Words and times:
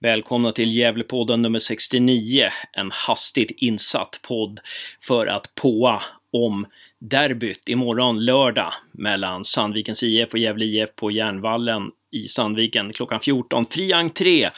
Välkomna 0.00 0.52
till 0.52 0.76
Gävlepodden 0.76 1.42
nummer 1.42 1.58
69, 1.58 2.48
en 2.72 2.90
hastigt 2.90 3.50
insatt 3.56 4.20
podd 4.28 4.60
för 5.00 5.26
att 5.26 5.54
påa 5.54 6.02
om 6.32 6.66
derbyt 7.00 7.68
imorgon 7.68 8.24
lördag 8.24 8.72
mellan 8.92 9.44
Sandvikens 9.44 10.02
IF 10.02 10.32
och 10.32 10.38
Gävle 10.38 10.64
IF 10.64 10.94
på 10.96 11.10
Järnvallen 11.10 11.90
i 12.12 12.24
Sandviken 12.24 12.92
klockan 12.92 13.20
14. 13.20 13.66
Fri 13.70 13.92
entré! 13.92 14.50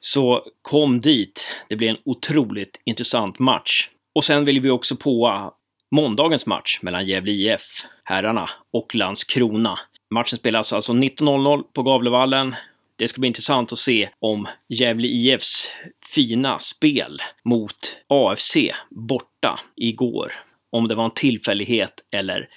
Så 0.00 0.46
kom 0.62 1.00
dit. 1.00 1.48
Det 1.68 1.76
blir 1.76 1.88
en 1.88 1.98
otroligt 2.04 2.80
intressant 2.84 3.38
match. 3.38 3.88
Och 4.14 4.24
sen 4.24 4.44
vill 4.44 4.60
vi 4.60 4.70
också 4.70 4.96
påa 4.96 5.50
måndagens 5.90 6.46
match 6.46 6.78
mellan 6.82 7.06
Gävle 7.06 7.32
IF, 7.32 7.62
herrarna, 8.04 8.50
och 8.72 8.94
Landskrona. 8.94 9.78
Matchen 10.10 10.38
spelas 10.38 10.72
alltså 10.72 10.92
19.00 10.92 11.62
på 11.72 11.82
Gavlevallen 11.82 12.54
det 12.96 13.08
ska 13.08 13.20
bli 13.20 13.28
intressant 13.28 13.72
att 13.72 13.78
se 13.78 14.08
om 14.18 14.48
Gävle 14.68 15.08
IFs 15.08 15.72
fina 16.14 16.58
spel 16.58 17.22
mot 17.44 17.96
AFC 18.08 18.56
borta 18.90 19.60
igår, 19.76 20.32
om 20.70 20.88
det 20.88 20.94
var 20.94 21.04
en 21.04 21.14
tillfällighet 21.14 21.92
eller 22.16 22.48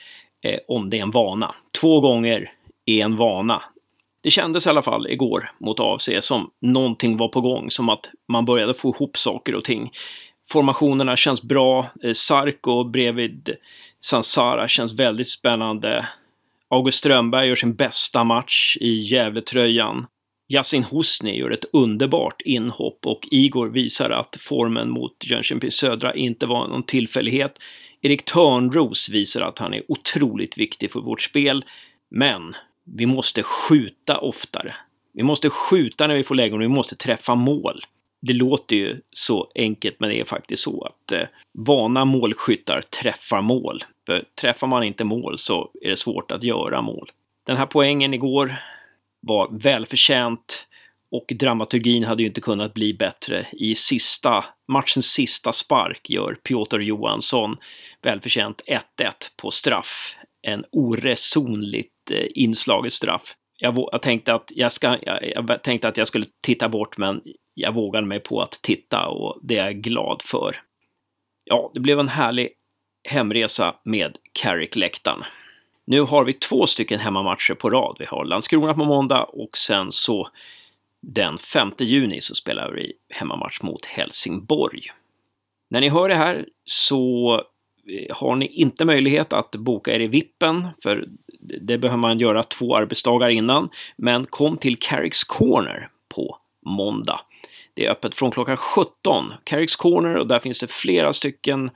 eh, 0.42 0.60
om 0.68 0.90
det 0.90 0.98
är 0.98 1.02
en 1.02 1.12
vana. 1.12 1.56
Två 1.82 2.00
gånger 2.00 2.52
är 2.86 3.04
en 3.04 3.16
vana. 3.16 3.64
Det 4.22 4.30
kändes 4.30 4.68
i 4.68 4.70
alla 4.70 4.84
fall 4.84 5.08
igår 5.08 5.52
mot 5.60 5.80
AFC 5.80 6.10
som 6.20 6.52
någonting 6.62 7.18
var 7.18 7.28
på 7.28 7.42
gång, 7.42 7.72
som 7.72 7.90
att 7.90 8.10
man 8.28 8.46
började 8.46 8.74
få 8.74 8.90
ihop 8.90 9.18
saker 9.18 9.56
och 9.56 9.64
ting. 9.64 9.92
Formationerna 10.50 11.16
känns 11.16 11.44
bra. 11.44 11.90
Eh, 12.04 12.14
Sarko 12.14 12.84
bredvid 12.84 13.56
Sansara 14.00 14.68
känns 14.68 15.00
väldigt 15.00 15.28
spännande. 15.30 16.08
August 16.70 16.98
Strömberg 16.98 17.48
gör 17.48 17.56
sin 17.56 17.76
bästa 17.76 18.24
match 18.24 18.78
i 18.80 18.90
Gävletröjan. 18.90 20.06
Yasin 20.48 20.84
Hosni 20.84 21.38
gör 21.38 21.52
ett 21.52 21.66
underbart 21.74 22.42
inhopp 22.42 23.06
och 23.06 23.28
Igor 23.32 23.70
visar 23.70 24.10
att 24.10 24.38
formen 24.40 24.90
mot 24.90 25.26
Jönköping 25.26 25.72
Södra 25.72 26.16
inte 26.16 26.46
var 26.46 26.68
någon 26.68 26.84
tillfällighet. 26.84 27.60
Erik 28.02 28.26
Törnros 28.26 29.10
visar 29.10 29.42
att 29.42 29.60
han 29.60 29.74
är 29.74 29.84
otroligt 29.88 30.58
viktig 30.58 30.92
för 30.92 31.00
vårt 31.00 31.22
spel. 31.22 31.66
Men 32.10 32.54
vi 32.84 33.06
måste 33.06 33.44
skjuta 33.44 34.18
oftare. 34.18 34.76
Vi 35.14 35.24
måste 35.24 35.50
skjuta 35.50 36.08
när 36.08 36.16
vi 36.16 36.24
får 36.24 36.36
lägen 36.36 36.54
och 36.54 36.62
vi 36.62 36.68
måste 36.68 36.96
träffa 36.96 37.36
mål. 37.36 37.82
Det 38.22 38.34
låter 38.34 38.76
ju 38.76 39.02
så 39.12 39.52
enkelt, 39.56 40.00
men 40.00 40.10
det 40.10 40.20
är 40.20 40.26
faktiskt 40.26 40.64
så 40.64 40.84
att 40.84 41.12
eh, 41.12 41.28
vana 41.54 42.06
målskyttar 42.06 42.82
träffar 42.82 43.42
mål. 43.42 43.84
För 44.06 44.24
träffar 44.42 44.68
man 44.68 44.84
inte 44.84 45.04
mål 45.04 45.38
så 45.38 45.72
är 45.82 45.90
det 45.90 45.96
svårt 45.96 46.32
att 46.32 46.44
göra 46.44 46.82
mål. 46.82 47.12
Den 47.46 47.58
här 47.58 47.66
poängen 47.66 48.14
igår 48.14 48.56
var 49.22 49.60
välförtjänt 49.64 50.68
och 51.12 51.34
dramaturgin 51.40 52.04
hade 52.04 52.24
ju 52.24 52.28
inte 52.28 52.42
kunnat 52.42 52.74
bli 52.74 52.94
bättre. 52.94 53.48
I 53.52 53.76
sista, 53.76 54.46
matchens 54.68 55.06
sista 55.06 55.52
spark 55.52 56.10
gör 56.10 56.38
Piotr 56.44 56.80
Johansson 56.80 57.58
välförtjänt 58.02 58.62
1-1 58.68 58.82
på 59.42 59.52
straff. 59.52 60.18
En 60.42 60.66
oresonligt 60.72 62.12
eh, 62.12 62.26
inslaget 62.36 62.94
straff. 62.94 63.36
Jag, 63.60 63.88
jag, 63.92 64.02
tänkte 64.02 64.34
att 64.34 64.52
jag, 64.56 64.72
ska, 64.72 64.98
jag, 65.02 65.32
jag, 65.36 65.64
tänkte 65.64 65.88
att 65.88 65.98
jag 65.98 66.08
skulle 66.08 66.26
titta 66.42 66.70
bort, 66.70 66.98
men 66.98 67.22
jag 67.54 67.74
vågade 67.74 68.08
mig 68.08 68.20
på 68.20 68.42
att 68.42 68.60
titta 68.64 69.08
och 69.08 69.40
det 69.44 69.58
är 69.58 69.66
jag 69.66 69.82
glad 69.82 70.22
för. 70.22 70.62
Ja, 71.44 71.72
det 71.74 71.80
blev 71.80 72.00
en 72.00 72.08
härlig 72.08 72.50
hemresa 73.10 73.76
med 73.86 74.18
Carrick-läktaren. 74.32 75.24
Nu 75.90 76.02
har 76.02 76.24
vi 76.24 76.34
två 76.34 76.66
stycken 76.66 77.00
hemmamatcher 77.00 77.54
på 77.54 77.70
rad. 77.70 77.96
Vi 78.00 78.06
har 78.06 78.26
Landskrona 78.26 78.74
på 78.74 78.86
måndag 78.86 79.24
och 79.24 79.58
sen 79.58 79.92
så 79.92 80.30
den 81.02 81.38
5 81.38 81.72
juni 81.80 82.22
så 82.22 82.36
spelar 82.36 82.72
vi 82.72 82.94
hemmamatch 83.10 83.62
mot 83.62 83.86
Helsingborg. 83.86 84.82
När 85.70 85.82
ni 85.82 85.90
hör 85.90 86.10
det 86.10 86.16
här 86.16 86.46
så 86.66 87.34
eh, 87.88 88.16
har 88.16 88.36
ni 88.36 88.48
inte 88.48 88.86
möjlighet 88.86 89.34
att 89.34 89.52
boka 89.52 89.96
er 89.96 90.00
i 90.00 90.08
Vippen, 90.08 90.68
för 90.84 91.08
det 91.40 91.78
behöver 91.78 91.98
man 91.98 92.20
göra 92.20 92.44
två 92.44 92.76
arbetsdagar 92.76 93.30
innan. 93.30 93.70
Men 93.96 94.26
kom 94.26 94.58
till 94.58 94.80
Carricks 94.80 95.24
Corner 95.24 95.90
på 96.16 96.38
måndag. 96.66 97.20
Det 97.74 97.86
är 97.86 97.92
öppet 97.92 98.16
från 98.16 98.32
klockan 98.32 98.58
17. 98.58 99.34
Carricks 99.44 99.76
Corner 99.76 100.16
och 100.16 100.28
där 100.28 100.40
finns 100.40 100.60
det 100.60 100.72
flera 100.72 101.14
stycken 101.14 101.70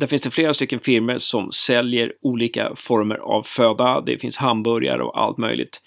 där 0.00 0.06
finns 0.06 0.22
det 0.22 0.30
flera 0.30 0.54
stycken 0.54 0.80
firmor 0.80 1.18
som 1.18 1.52
säljer 1.52 2.12
olika 2.22 2.72
former 2.76 3.16
av 3.16 3.42
föda. 3.42 4.00
Det 4.00 4.18
finns 4.18 4.36
hamburgare 4.36 5.02
och 5.02 5.22
allt 5.22 5.38
möjligt. 5.38 5.82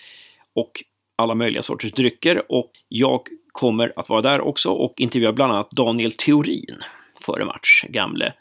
Och 0.56 0.72
alla 1.18 1.36
möjliga 1.36 1.62
sorters 1.62 1.92
drycker. 1.92 2.52
Och 2.52 2.72
jag 2.88 3.22
kommer 3.52 3.94
att 3.96 4.10
vara 4.10 4.22
där 4.22 4.42
också 4.42 4.70
och 4.70 4.94
intervjua 4.98 5.34
bland 5.34 5.54
annat 5.54 5.72
Daniel 5.72 6.12
Theorin 6.12 6.84
före 7.22 7.46
match. 7.46 7.86
Gamle 7.90 8.34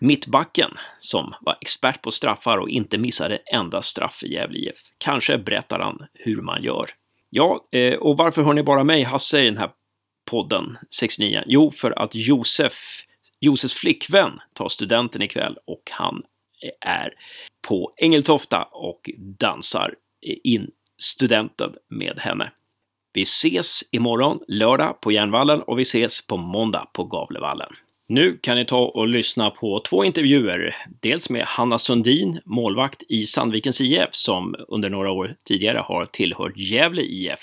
mittbacken 0.00 0.70
som 0.98 1.34
var 1.40 1.56
expert 1.60 2.02
på 2.02 2.10
straffar 2.10 2.58
och 2.58 2.68
inte 2.68 2.98
missade 2.98 3.36
enda 3.36 3.82
straff 3.82 4.22
i 4.24 4.32
Gävle 4.32 4.58
IF. 4.58 4.76
Kanske 4.98 5.38
berättar 5.38 5.78
han 5.78 6.06
hur 6.14 6.42
man 6.42 6.62
gör. 6.62 6.90
Ja, 7.30 7.68
eh, 7.72 7.94
och 7.94 8.16
varför 8.16 8.42
hör 8.42 8.52
ni 8.52 8.62
bara 8.62 8.84
mig, 8.84 9.02
Hasse, 9.02 9.42
i 9.42 9.44
den 9.44 9.58
här 9.58 9.70
podden 10.30 10.78
69? 10.94 11.42
Jo, 11.46 11.70
för 11.70 12.02
att 12.02 12.14
Josef 12.14 12.74
Josefs 13.40 13.74
flickvän 13.74 14.40
tar 14.52 14.68
studenten 14.68 15.22
ikväll 15.22 15.58
och 15.64 15.82
han 15.90 16.22
är 16.80 17.12
på 17.68 17.92
Ängeltofta 17.96 18.62
och 18.62 19.10
dansar 19.18 19.94
in 20.44 20.70
studenten 20.98 21.74
med 21.88 22.18
henne. 22.18 22.52
Vi 23.12 23.22
ses 23.22 23.82
imorgon 23.92 24.40
lördag 24.48 25.00
på 25.00 25.12
Järnvallen 25.12 25.62
och 25.62 25.78
vi 25.78 25.82
ses 25.82 26.26
på 26.26 26.36
måndag 26.36 26.86
på 26.92 27.04
Gavlevallen. 27.04 27.70
Nu 28.10 28.38
kan 28.42 28.56
ni 28.56 28.64
ta 28.64 28.78
och 28.78 29.08
lyssna 29.08 29.50
på 29.50 29.80
två 29.80 30.04
intervjuer. 30.04 30.76
Dels 31.00 31.30
med 31.30 31.44
Hanna 31.44 31.78
Sundin, 31.78 32.40
målvakt 32.44 33.02
i 33.08 33.26
Sandvikens 33.26 33.80
IF, 33.80 34.08
som 34.10 34.54
under 34.68 34.90
några 34.90 35.10
år 35.10 35.34
tidigare 35.44 35.78
har 35.78 36.06
tillhört 36.06 36.56
Gävle 36.56 37.02
IF. 37.02 37.40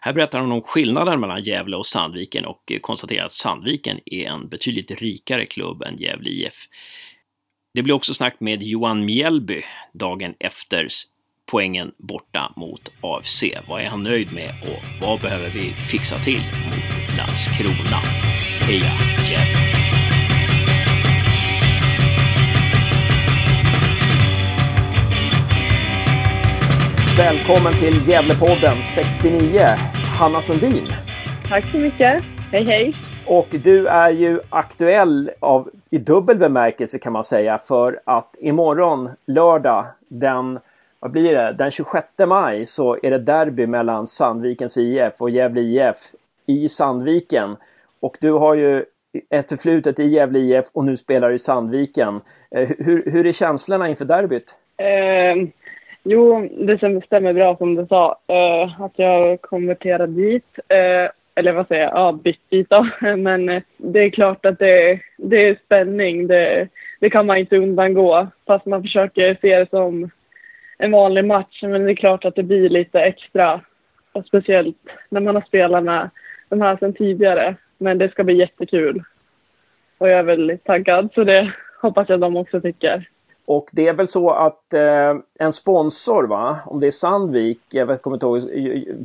Här 0.00 0.12
berättar 0.12 0.40
hon 0.40 0.52
om 0.52 0.62
skillnaden 0.62 1.20
mellan 1.20 1.42
Gävle 1.42 1.76
och 1.76 1.86
Sandviken 1.86 2.44
och 2.44 2.72
konstaterar 2.80 3.24
att 3.24 3.32
Sandviken 3.32 4.00
är 4.06 4.26
en 4.26 4.48
betydligt 4.48 4.90
rikare 4.90 5.46
klubb 5.46 5.82
än 5.82 5.98
Gävle 5.98 6.30
IF. 6.30 6.54
Det 7.74 7.82
blir 7.82 7.94
också 7.94 8.14
snack 8.14 8.36
med 8.40 8.62
Johan 8.62 9.04
Mjällby 9.04 9.62
dagen 9.92 10.34
efter 10.40 10.88
poängen 11.50 11.92
borta 11.98 12.52
mot 12.56 12.92
AFC. 13.00 13.44
Vad 13.68 13.82
är 13.82 13.86
han 13.86 14.02
nöjd 14.02 14.32
med 14.32 14.50
och 14.62 15.06
vad 15.06 15.20
behöver 15.20 15.48
vi 15.48 15.70
fixa 15.70 16.18
till 16.18 16.42
mot 16.66 17.16
Landskrona? 17.16 17.96
Heja 18.60 18.92
Gävle! 19.30 19.69
Välkommen 27.30 27.72
till 27.72 28.08
Gävlepodden 28.08 28.82
69, 28.94 29.60
Hanna 30.18 30.40
Sundin. 30.40 30.86
Tack 31.48 31.64
så 31.64 31.76
mycket. 31.76 32.22
Hej 32.52 32.64
hej. 32.64 32.94
Och 33.26 33.46
du 33.50 33.86
är 33.86 34.10
ju 34.10 34.40
aktuell 34.48 35.30
av, 35.40 35.70
i 35.90 35.98
dubbel 35.98 36.38
bemärkelse 36.38 36.98
kan 36.98 37.12
man 37.12 37.24
säga 37.24 37.58
för 37.58 38.00
att 38.04 38.36
imorgon 38.38 39.10
lördag 39.26 39.86
den, 40.08 40.58
vad 41.00 41.10
blir 41.10 41.34
det, 41.34 41.52
den 41.52 41.70
26 41.70 42.06
maj 42.26 42.66
så 42.66 42.98
är 43.02 43.10
det 43.10 43.18
derby 43.18 43.66
mellan 43.66 44.06
Sandvikens 44.06 44.76
IF 44.76 45.12
och 45.18 45.30
Gävle 45.30 45.60
IF 45.60 45.96
i 46.46 46.68
Sandviken. 46.68 47.56
Och 48.00 48.16
du 48.20 48.32
har 48.32 48.54
ju 48.54 48.84
ett 49.30 49.48
förflutet 49.48 49.98
i 49.98 50.04
Gävle 50.04 50.38
IF 50.38 50.66
och 50.72 50.84
nu 50.84 50.96
spelar 50.96 51.30
i 51.30 51.38
Sandviken. 51.38 52.20
Eh, 52.50 52.68
hur, 52.78 53.10
hur 53.10 53.26
är 53.26 53.32
känslorna 53.32 53.88
inför 53.88 54.04
derbyt? 54.04 54.54
Uh, 54.80 55.48
Jo, 56.02 56.48
det 56.58 57.02
stämmer 57.06 57.32
bra 57.32 57.56
som 57.56 57.74
du 57.74 57.86
sa. 57.86 58.18
Uh, 58.32 58.82
att 58.82 58.92
jag 58.96 59.40
konverterade 59.40 60.12
dit. 60.12 60.58
Uh, 60.58 61.10
eller 61.34 61.52
vad 61.52 61.68
säger 61.68 61.82
jag? 61.82 61.92
Ja, 61.94 62.12
bytt 62.12 62.50
dit 62.50 62.70
då. 62.70 62.88
Men 63.16 63.48
uh, 63.48 63.62
det 63.76 64.00
är 64.00 64.10
klart 64.10 64.46
att 64.46 64.58
det, 64.58 65.00
det 65.16 65.48
är 65.48 65.58
spänning. 65.64 66.26
Det, 66.26 66.68
det 67.00 67.10
kan 67.10 67.26
man 67.26 67.38
inte 67.38 67.56
undangå. 67.56 68.26
Fast 68.46 68.66
man 68.66 68.82
försöker 68.82 69.38
se 69.40 69.58
det 69.58 69.70
som 69.70 70.10
en 70.78 70.90
vanlig 70.90 71.24
match. 71.24 71.62
Men 71.62 71.84
det 71.84 71.92
är 71.92 71.96
klart 71.96 72.24
att 72.24 72.34
det 72.34 72.42
blir 72.42 72.68
lite 72.68 73.00
extra. 73.00 73.60
Och 74.12 74.26
speciellt 74.26 74.76
när 75.08 75.20
man 75.20 75.34
har 75.34 75.42
spelat 75.42 75.84
med 75.84 76.10
de 76.48 76.60
här 76.60 76.76
sedan 76.76 76.92
tidigare. 76.92 77.54
Men 77.78 77.98
det 77.98 78.10
ska 78.10 78.24
bli 78.24 78.34
jättekul. 78.34 79.02
Och 79.98 80.08
jag 80.08 80.18
är 80.18 80.22
väldigt 80.22 80.64
taggad. 80.64 81.08
Så 81.14 81.24
det 81.24 81.50
hoppas 81.82 82.08
jag 82.08 82.20
de 82.20 82.36
också 82.36 82.60
tycker. 82.60 83.08
Och 83.50 83.68
det 83.72 83.88
är 83.88 83.92
väl 83.92 84.08
så 84.08 84.30
att 84.30 84.74
eh, 84.74 85.16
en 85.38 85.52
sponsor, 85.52 86.26
va? 86.26 86.58
om 86.66 86.80
det 86.80 86.86
är 86.86 86.90
Sandvik, 86.90 87.60
jag 87.70 88.02
kommer 88.02 88.16
inte 88.16 88.26
ihåg, 88.26 88.40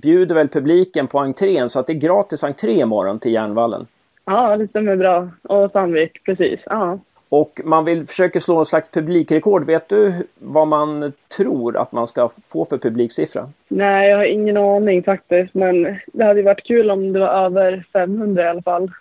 bjuder 0.02 0.36
väl 0.36 0.48
publiken 0.48 1.08
på 1.08 1.20
entrén 1.20 1.70
så 1.70 1.80
att 1.80 1.88
det 1.88 1.94
är 1.94 1.98
gratis 1.98 2.44
entré 2.44 2.72
imorgon 2.72 3.20
till 3.20 3.34
Järnvallen. 3.34 3.88
Ja, 4.26 4.58
det 4.58 4.68
stämmer 4.68 4.96
bra. 4.96 5.30
Och 5.44 5.72
Sandvik, 5.72 6.24
precis. 6.24 6.60
Ja. 6.66 7.00
Och 7.30 7.62
man 7.64 7.86
vill 7.86 8.08
försöka 8.08 8.40
slå 8.40 8.56
någon 8.56 8.66
slags 8.66 8.92
publikrekord. 8.92 9.66
Vet 9.66 9.90
du 9.90 10.14
vad 10.40 10.68
man 10.68 11.12
tror 11.38 11.78
att 11.78 11.92
man 11.92 12.08
ska 12.08 12.30
få 12.48 12.66
för 12.66 12.78
publiksiffra? 12.78 13.50
Nej, 13.68 14.10
jag 14.10 14.18
har 14.18 14.26
ingen 14.26 14.58
aning 14.58 15.04
faktiskt. 15.04 15.54
Men 15.54 15.98
det 16.14 16.24
hade 16.24 16.42
varit 16.42 16.64
kul 16.64 16.92
om 16.92 17.14
det 17.14 17.20
var 17.20 17.46
över 17.46 17.86
500 17.94 18.44
i 18.44 18.48
alla 18.48 18.62
fall. 18.62 18.92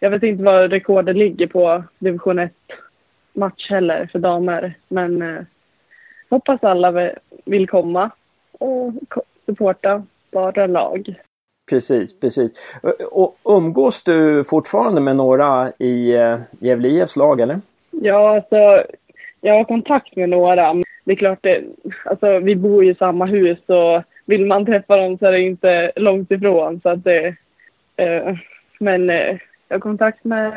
Jag 0.00 0.10
vet 0.10 0.22
inte 0.22 0.42
vad 0.42 0.70
rekordet 0.70 1.16
ligger 1.16 1.46
på 1.46 1.84
division 1.98 2.38
1 2.38 2.52
match 3.34 3.70
heller 3.70 4.08
för 4.12 4.18
damer. 4.18 4.74
Men 4.88 5.22
eh, 5.22 5.42
hoppas 6.30 6.64
alla 6.64 7.12
vill 7.44 7.68
komma 7.68 8.10
och 8.58 8.92
supporta 9.46 10.02
bara 10.32 10.66
lag. 10.66 11.14
Precis, 11.70 12.20
precis. 12.20 12.80
Och 13.10 13.36
umgås 13.44 14.02
du 14.02 14.44
fortfarande 14.44 15.00
med 15.00 15.16
några 15.16 15.72
i 15.78 16.14
eh, 16.14 16.38
Gävle 16.58 16.88
IFs 16.88 17.16
lag 17.16 17.40
eller? 17.40 17.60
Ja, 17.90 18.36
alltså 18.36 18.84
jag 19.40 19.54
har 19.54 19.64
kontakt 19.64 20.16
med 20.16 20.28
några. 20.28 20.74
Det 21.04 21.12
är 21.12 21.16
klart, 21.16 21.38
det, 21.42 21.64
alltså, 22.04 22.38
vi 22.38 22.56
bor 22.56 22.84
i 22.84 22.94
samma 22.94 23.26
hus 23.26 23.58
och 23.66 24.02
vill 24.24 24.46
man 24.46 24.66
träffa 24.66 24.96
dem 24.96 25.18
så 25.18 25.26
är 25.26 25.32
det 25.32 25.40
inte 25.40 25.92
långt 25.96 26.30
ifrån. 26.30 26.80
Så 26.80 26.88
att 26.88 27.04
det, 27.04 27.26
eh, 27.96 28.36
men 28.80 29.10
eh, 29.10 29.38
jag 29.68 29.76
har 29.76 29.80
kontakt 29.80 30.24
med 30.24 30.52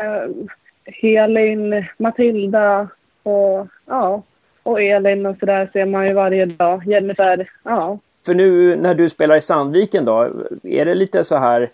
Helin, 0.88 1.86
Matilda 1.98 2.88
och, 3.24 3.68
ja, 3.86 4.24
och 4.64 4.82
Elin 4.82 5.26
och 5.26 5.38
sådär 5.40 5.70
ser 5.74 5.86
man 5.86 6.08
ju 6.08 6.14
varje 6.14 6.46
dag. 6.46 6.84
Jennifer, 6.88 7.50
ja. 7.64 8.00
För 8.26 8.34
nu 8.34 8.76
när 8.76 8.96
du 8.96 9.10
spelar 9.10 9.38
i 9.38 9.42
Sandviken 9.42 10.06
då, 10.06 10.30
är 10.64 10.86
det 10.86 10.96
lite 10.96 11.24
så 11.24 11.38
här, 11.38 11.70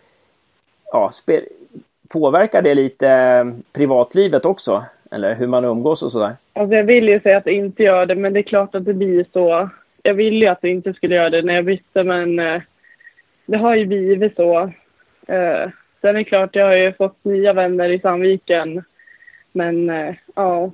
ja, 0.92 1.10
spel, 1.12 1.44
påverkar 2.10 2.62
det 2.62 2.76
lite 2.76 3.52
privatlivet 3.74 4.46
också? 4.46 4.86
Eller 5.12 5.36
hur 5.36 5.48
man 5.48 5.66
umgås 5.66 6.04
och 6.04 6.12
sådär? 6.12 6.36
Alltså 6.54 6.76
jag 6.76 6.84
vill 6.84 7.10
ju 7.10 7.20
säga 7.20 7.38
att 7.38 7.44
det 7.44 7.54
inte 7.54 7.84
gör 7.84 8.06
det, 8.06 8.16
men 8.16 8.34
det 8.34 8.40
är 8.40 8.44
klart 8.44 8.76
att 8.76 8.86
det 8.86 8.94
blir 8.94 9.26
så. 9.34 9.70
Jag 10.04 10.14
ville 10.14 10.46
ju 10.46 10.48
att 10.48 10.62
det 10.62 10.70
inte 10.70 10.94
skulle 10.94 11.16
göra 11.16 11.30
det 11.30 11.42
när 11.42 11.54
jag 11.54 11.66
bytte, 11.66 12.04
men 12.04 12.40
eh, 12.40 12.62
det 13.46 13.58
har 13.58 13.76
ju 13.76 13.86
blivit 13.86 14.36
så. 14.36 14.60
Eh, 15.28 15.70
sen 16.02 16.10
är 16.10 16.14
det 16.14 16.24
klart, 16.24 16.56
jag 16.56 16.66
har 16.66 16.76
ju 16.76 16.94
fått 16.94 17.18
nya 17.24 17.54
vänner 17.54 17.90
i 17.90 18.00
Sandviken. 18.00 18.84
Men 19.54 19.90
eh, 19.90 20.16
ja. 20.36 20.72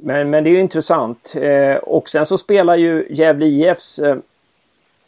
Men, 0.00 0.30
men 0.30 0.44
det 0.44 0.50
är 0.50 0.52
ju 0.52 0.60
intressant. 0.60 1.34
Eh, 1.40 1.76
och 1.76 2.08
sen 2.08 2.26
så 2.26 2.38
spelar 2.38 2.76
ju 2.76 3.06
Gävle 3.10 3.46
IFs 3.46 3.98
eh, 3.98 4.16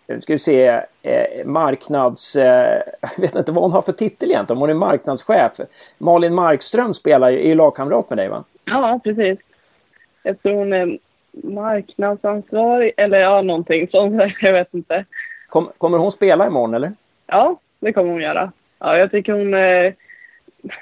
nu 0.08 0.20
ska 0.20 0.32
vi 0.32 0.38
se, 0.38 0.66
eh, 1.02 1.44
marknads... 1.44 2.36
Eh, 2.36 2.82
jag 3.16 3.20
vet 3.20 3.36
inte 3.36 3.52
vad 3.52 3.62
hon 3.62 3.72
har 3.72 3.82
för 3.82 3.92
titel 3.92 4.30
egentligen, 4.30 4.60
hon 4.60 4.70
är 4.70 4.74
marknadschef. 4.74 5.52
Malin 5.98 6.34
Markström 6.34 6.94
spelar 6.94 7.30
ju, 7.30 7.38
är 7.38 7.48
ju 7.48 7.54
lagkamrat 7.54 8.10
med 8.10 8.18
dig 8.18 8.28
va? 8.28 8.44
Ja, 8.64 9.00
precis. 9.04 9.38
Tror 10.42 10.54
hon 10.54 10.72
är 10.72 10.98
marknadsansvarig, 11.32 12.92
eller 12.96 13.18
ja, 13.18 13.42
någonting 13.42 13.88
sånt. 13.88 14.22
Jag 14.40 14.52
vet 14.52 14.74
inte. 14.74 15.04
Kom, 15.48 15.70
kommer 15.78 15.98
hon 15.98 16.10
spela 16.10 16.46
imorgon 16.46 16.74
eller? 16.74 16.92
Ja, 17.26 17.56
det 17.80 17.92
kommer 17.92 18.12
hon 18.12 18.20
göra. 18.20 18.52
Ja, 18.78 18.98
jag 18.98 19.10
tycker 19.10 19.32
hon 19.32 19.54
är 19.54 19.94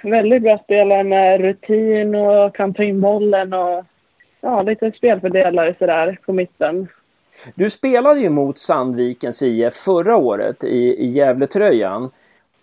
väldigt 0.03 0.43
bra 0.43 0.59
spelare 0.59 1.05
med 1.05 1.41
rutin 1.41 2.15
och 2.15 2.55
kan 2.55 2.75
ta 2.75 2.83
in 2.83 3.01
bollen 3.01 3.53
och 3.53 3.85
ja, 4.41 4.63
lite 4.63 4.93
spelfördelare 4.93 5.75
sådär 5.79 6.19
på 6.27 6.33
mitten. 6.33 6.89
Du 7.55 7.71
spelade 7.71 8.21
ju 8.21 8.31
mot 8.31 8.59
Sandvikens 8.59 9.43
IF 9.43 9.75
förra 9.75 10.17
året 10.17 10.65
i, 10.65 11.05
i 11.05 11.07
Gävletröjan. 11.07 12.11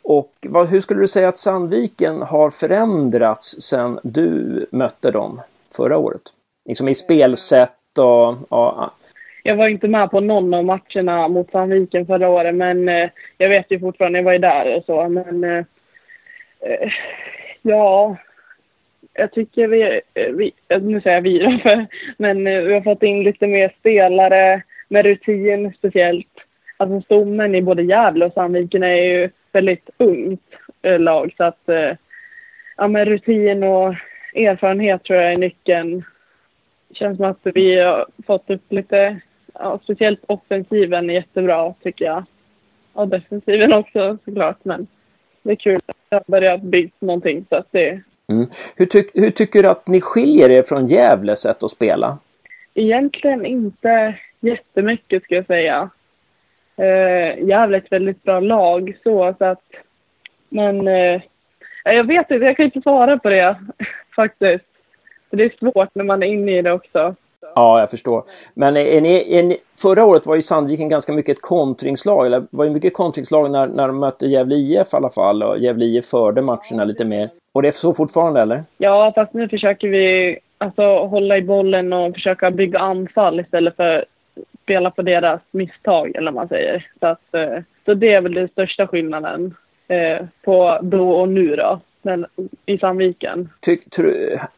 Och 0.03 0.31
vad, 0.41 0.69
hur 0.69 0.79
skulle 0.79 0.99
du 0.99 1.07
säga 1.07 1.27
att 1.27 1.37
Sandviken 1.37 2.21
har 2.21 2.49
förändrats 2.49 3.61
sedan 3.61 3.99
du 4.03 4.65
mötte 4.71 5.11
dem 5.11 5.41
förra 5.75 5.97
året? 5.97 6.21
Liksom 6.65 6.87
i 6.87 6.95
spelsätt 6.95 7.97
och... 7.97 8.35
Ja. 8.49 8.91
Jag 9.45 9.55
var 9.55 9.67
inte 9.67 9.87
med 9.87 10.11
på 10.11 10.19
någon 10.19 10.53
av 10.53 10.65
matcherna 10.65 11.27
mot 11.27 11.51
Sandviken 11.51 12.05
förra 12.05 12.29
året, 12.29 12.55
men 12.55 12.89
eh, 12.89 13.09
jag 13.37 13.49
vet 13.49 13.71
ju 13.71 13.79
fortfarande, 13.79 14.19
jag 14.19 14.23
var 14.23 14.33
ju 14.33 14.39
där 14.39 14.77
och 14.77 14.83
så, 14.85 15.09
men... 15.09 15.65
Eh, 16.65 16.91
ja, 17.61 18.17
jag 19.13 19.31
tycker 19.31 19.67
vi, 19.67 20.01
eh, 20.13 20.31
vi 20.31 20.51
eh, 20.67 20.81
nu 20.81 21.01
säger 21.01 21.15
jag 21.15 21.21
vi 21.21 21.59
för, 21.63 21.85
men 22.17 22.47
eh, 22.47 22.61
vi 22.61 22.73
har 22.73 22.81
fått 22.81 23.03
in 23.03 23.23
lite 23.23 23.47
mer 23.47 23.73
spelare 23.79 24.61
med 24.87 25.05
rutin 25.05 25.73
speciellt. 25.77 26.27
Alltså 26.77 27.01
stommen 27.01 27.55
i 27.55 27.61
både 27.61 27.83
Gävle 27.83 28.25
och 28.25 28.33
Sandviken 28.33 28.83
är 28.83 28.95
ju 28.95 29.29
väldigt 29.51 29.89
ungt 29.97 30.55
eh, 30.81 30.99
lag 30.99 31.33
så 31.37 31.43
att 31.43 31.69
eh, 31.69 31.91
ja 32.77 32.87
men 32.87 33.05
rutin 33.05 33.63
och 33.63 33.95
erfarenhet 34.35 35.03
tror 35.03 35.19
jag 35.19 35.33
är 35.33 35.37
nyckeln. 35.37 36.03
Det 36.89 36.95
känns 36.95 37.17
som 37.17 37.25
att 37.25 37.39
vi 37.43 37.79
har 37.79 38.05
fått 38.25 38.49
upp 38.49 38.71
lite, 38.71 39.19
ja, 39.53 39.79
speciellt 39.83 40.23
offensiven 40.27 41.09
är 41.09 41.13
jättebra 41.13 41.73
tycker 41.83 42.05
jag. 42.05 42.23
Och 42.93 43.07
defensiven 43.07 43.73
också 43.73 44.17
såklart 44.25 44.65
men 44.65 44.87
det 45.43 45.51
är 45.51 45.55
kul 45.55 45.81
att 45.85 45.97
det 46.09 46.15
har 46.15 46.23
börjat 46.27 46.61
bygga 46.61 46.91
någonting 46.99 47.45
så 47.49 47.55
att 47.55 47.67
det 47.71 48.01
Mm. 48.27 48.45
Hur, 48.77 48.85
tyck, 48.85 49.11
hur, 49.13 49.29
tycker 49.29 49.63
du 49.63 49.69
att 49.69 49.87
ni 49.87 50.01
skiljer 50.01 50.49
er 50.49 50.63
från 50.63 50.85
Gävles 50.85 51.39
sätt 51.39 51.63
att 51.63 51.71
spela? 51.71 52.17
Egentligen 52.73 53.45
inte 53.45 54.15
jättemycket 54.39 55.23
ska 55.23 55.35
jag 55.35 55.45
säga. 55.45 55.89
Uh, 56.79 57.47
Gävle 57.47 57.77
är 57.77 57.81
ett 57.81 57.91
väldigt 57.91 58.23
bra 58.23 58.39
lag 58.39 58.97
så, 59.03 59.35
så 59.37 59.45
att... 59.45 59.63
Men 60.49 60.87
uh, 60.87 61.21
jag 61.83 62.03
vet 62.03 62.31
inte, 62.31 62.45
jag 62.45 62.57
kan 62.57 62.65
inte 62.65 62.81
svara 62.81 63.17
på 63.19 63.29
det 63.29 63.55
faktiskt. 64.15 64.65
Det 65.29 65.43
är 65.43 65.55
svårt 65.59 65.95
när 65.95 66.03
man 66.03 66.23
är 66.23 66.27
inne 66.27 66.57
i 66.57 66.61
det 66.61 66.71
också. 66.71 67.15
Ja, 67.55 67.79
jag 67.79 67.89
förstår. 67.89 68.23
Men 68.53 68.77
är 68.77 69.01
ni, 69.01 69.37
är 69.37 69.43
ni, 69.43 69.57
förra 69.81 70.05
året 70.05 70.25
var 70.25 70.35
ju 70.35 70.41
Sandviken 70.41 70.89
ganska 70.89 71.13
mycket 71.13 71.37
ett 71.37 71.41
kontringslag. 71.41 72.25
Eller 72.25 72.43
var 72.49 72.65
ju 72.65 72.71
mycket 72.71 72.93
kontringslag 72.93 73.51
när, 73.51 73.67
när 73.67 73.87
de 73.87 73.99
mötte 73.99 74.27
Gävle 74.27 74.55
IF 74.55 74.93
i 74.93 74.95
alla 74.95 75.09
fall. 75.09 75.43
Och 75.43 75.59
Gävle 75.59 75.85
IF 75.85 76.05
förde 76.05 76.41
matcherna 76.41 76.83
lite 76.83 77.05
mer. 77.05 77.29
Och 77.53 77.61
det 77.61 77.67
är 77.67 77.71
så 77.71 77.93
fortfarande 77.93 78.41
eller? 78.41 78.63
Ja, 78.77 79.11
fast 79.15 79.33
nu 79.33 79.49
försöker 79.49 79.87
vi 79.87 80.37
alltså, 80.57 80.83
hålla 80.83 81.37
i 81.37 81.41
bollen 81.41 81.93
och 81.93 82.13
försöka 82.13 82.51
bygga 82.51 82.79
anfall 82.79 83.39
istället 83.39 83.75
för 83.75 83.97
att 83.97 84.03
spela 84.63 84.91
på 84.91 85.01
deras 85.01 85.41
misstag, 85.51 86.15
eller 86.15 86.31
vad 86.31 86.41
man 86.41 86.47
säger. 86.47 86.87
Så, 86.99 87.07
att, 87.07 87.33
eh, 87.33 87.57
så 87.85 87.93
det 87.93 88.13
är 88.13 88.21
väl 88.21 88.33
den 88.33 88.47
största 88.47 88.87
skillnaden 88.87 89.55
eh, 89.87 90.25
på 90.43 90.79
då 90.81 91.11
och 91.11 91.29
nu 91.29 91.55
då, 91.55 91.79
i 92.65 92.77
Sandviken. 92.77 93.49
Ty, 93.65 93.77
tr, 93.77 94.05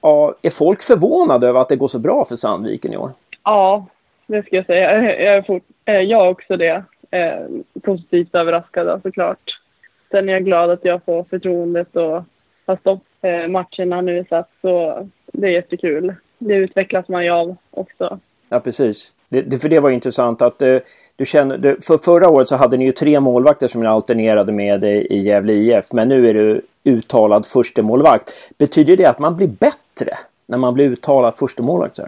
ja, 0.02 0.36
är 0.42 0.50
folk 0.50 0.82
förvånade 0.82 1.48
över 1.48 1.60
att 1.60 1.70
det 1.70 1.76
går 1.76 1.88
så 1.88 2.00
bra 2.00 2.26
för 2.26 2.36
Sandviken 2.36 2.94
i 2.94 2.98
år? 2.98 3.12
Ja, 3.44 3.86
det 4.28 4.46
ska 4.46 4.56
jag 4.56 4.66
säga. 4.66 5.04
Jag 5.04 5.36
är, 5.36 5.42
fort, 5.42 5.64
jag 5.86 6.12
är 6.12 6.28
också 6.28 6.58
det. 6.58 6.84
Eh, 7.12 7.48
positivt 7.82 8.36
överraskad 8.36 9.02
såklart. 9.02 9.60
Sen 10.12 10.30
är 10.30 10.34
jag 10.34 10.46
glad 10.46 10.70
att 10.70 10.86
jag 10.86 11.04
får 11.04 11.24
förtroendet 11.24 11.96
och 11.96 12.24
har 12.66 12.76
stått 12.76 13.04
eh, 13.22 13.48
matcherna 13.48 14.02
nu 14.02 14.25
så 14.30 14.36
att 14.36 14.50
så 14.62 15.08
det 15.34 15.48
är 15.48 15.52
jättekul. 15.52 16.16
Det 16.38 16.56
utvecklas 16.56 17.08
man 17.08 17.24
ju 17.24 17.30
av 17.30 17.56
också. 17.72 18.20
Ja 18.50 18.60
precis. 18.60 19.14
Det, 19.42 19.60
för 19.60 19.70
det 19.70 19.80
var 19.80 19.89
intressant 19.89 20.42
att 20.42 20.62
eh, 20.62 20.77
du 21.15 21.25
känner, 21.25 21.82
för 21.82 21.98
förra 21.98 22.30
året 22.30 22.48
så 22.48 22.56
hade 22.56 22.77
ni 22.77 22.86
ju 22.86 22.92
tre 22.92 23.20
målvakter 23.20 23.68
som 23.68 23.82
ni 23.82 23.88
alternerade 23.88 24.51
med 24.51 24.84
i, 24.84 25.08
i 25.10 25.18
Gävle 25.18 25.54
IF. 25.54 25.94
Men 25.94 26.08
nu 26.08 26.30
är 26.30 26.34
du 26.34 26.62
uttalad 26.84 27.46
första 27.46 27.82
målvakt. 27.82 28.32
Betyder 28.58 28.98
det 28.98 29.06
att 29.06 29.20
man 29.20 29.38
blir 29.38 29.48
bättre 29.48 30.18
när 30.46 30.58
man 30.58 30.74
blir 30.74 30.86
uttalad 30.86 31.38
första 31.38 31.63
målvakt? 31.63 32.00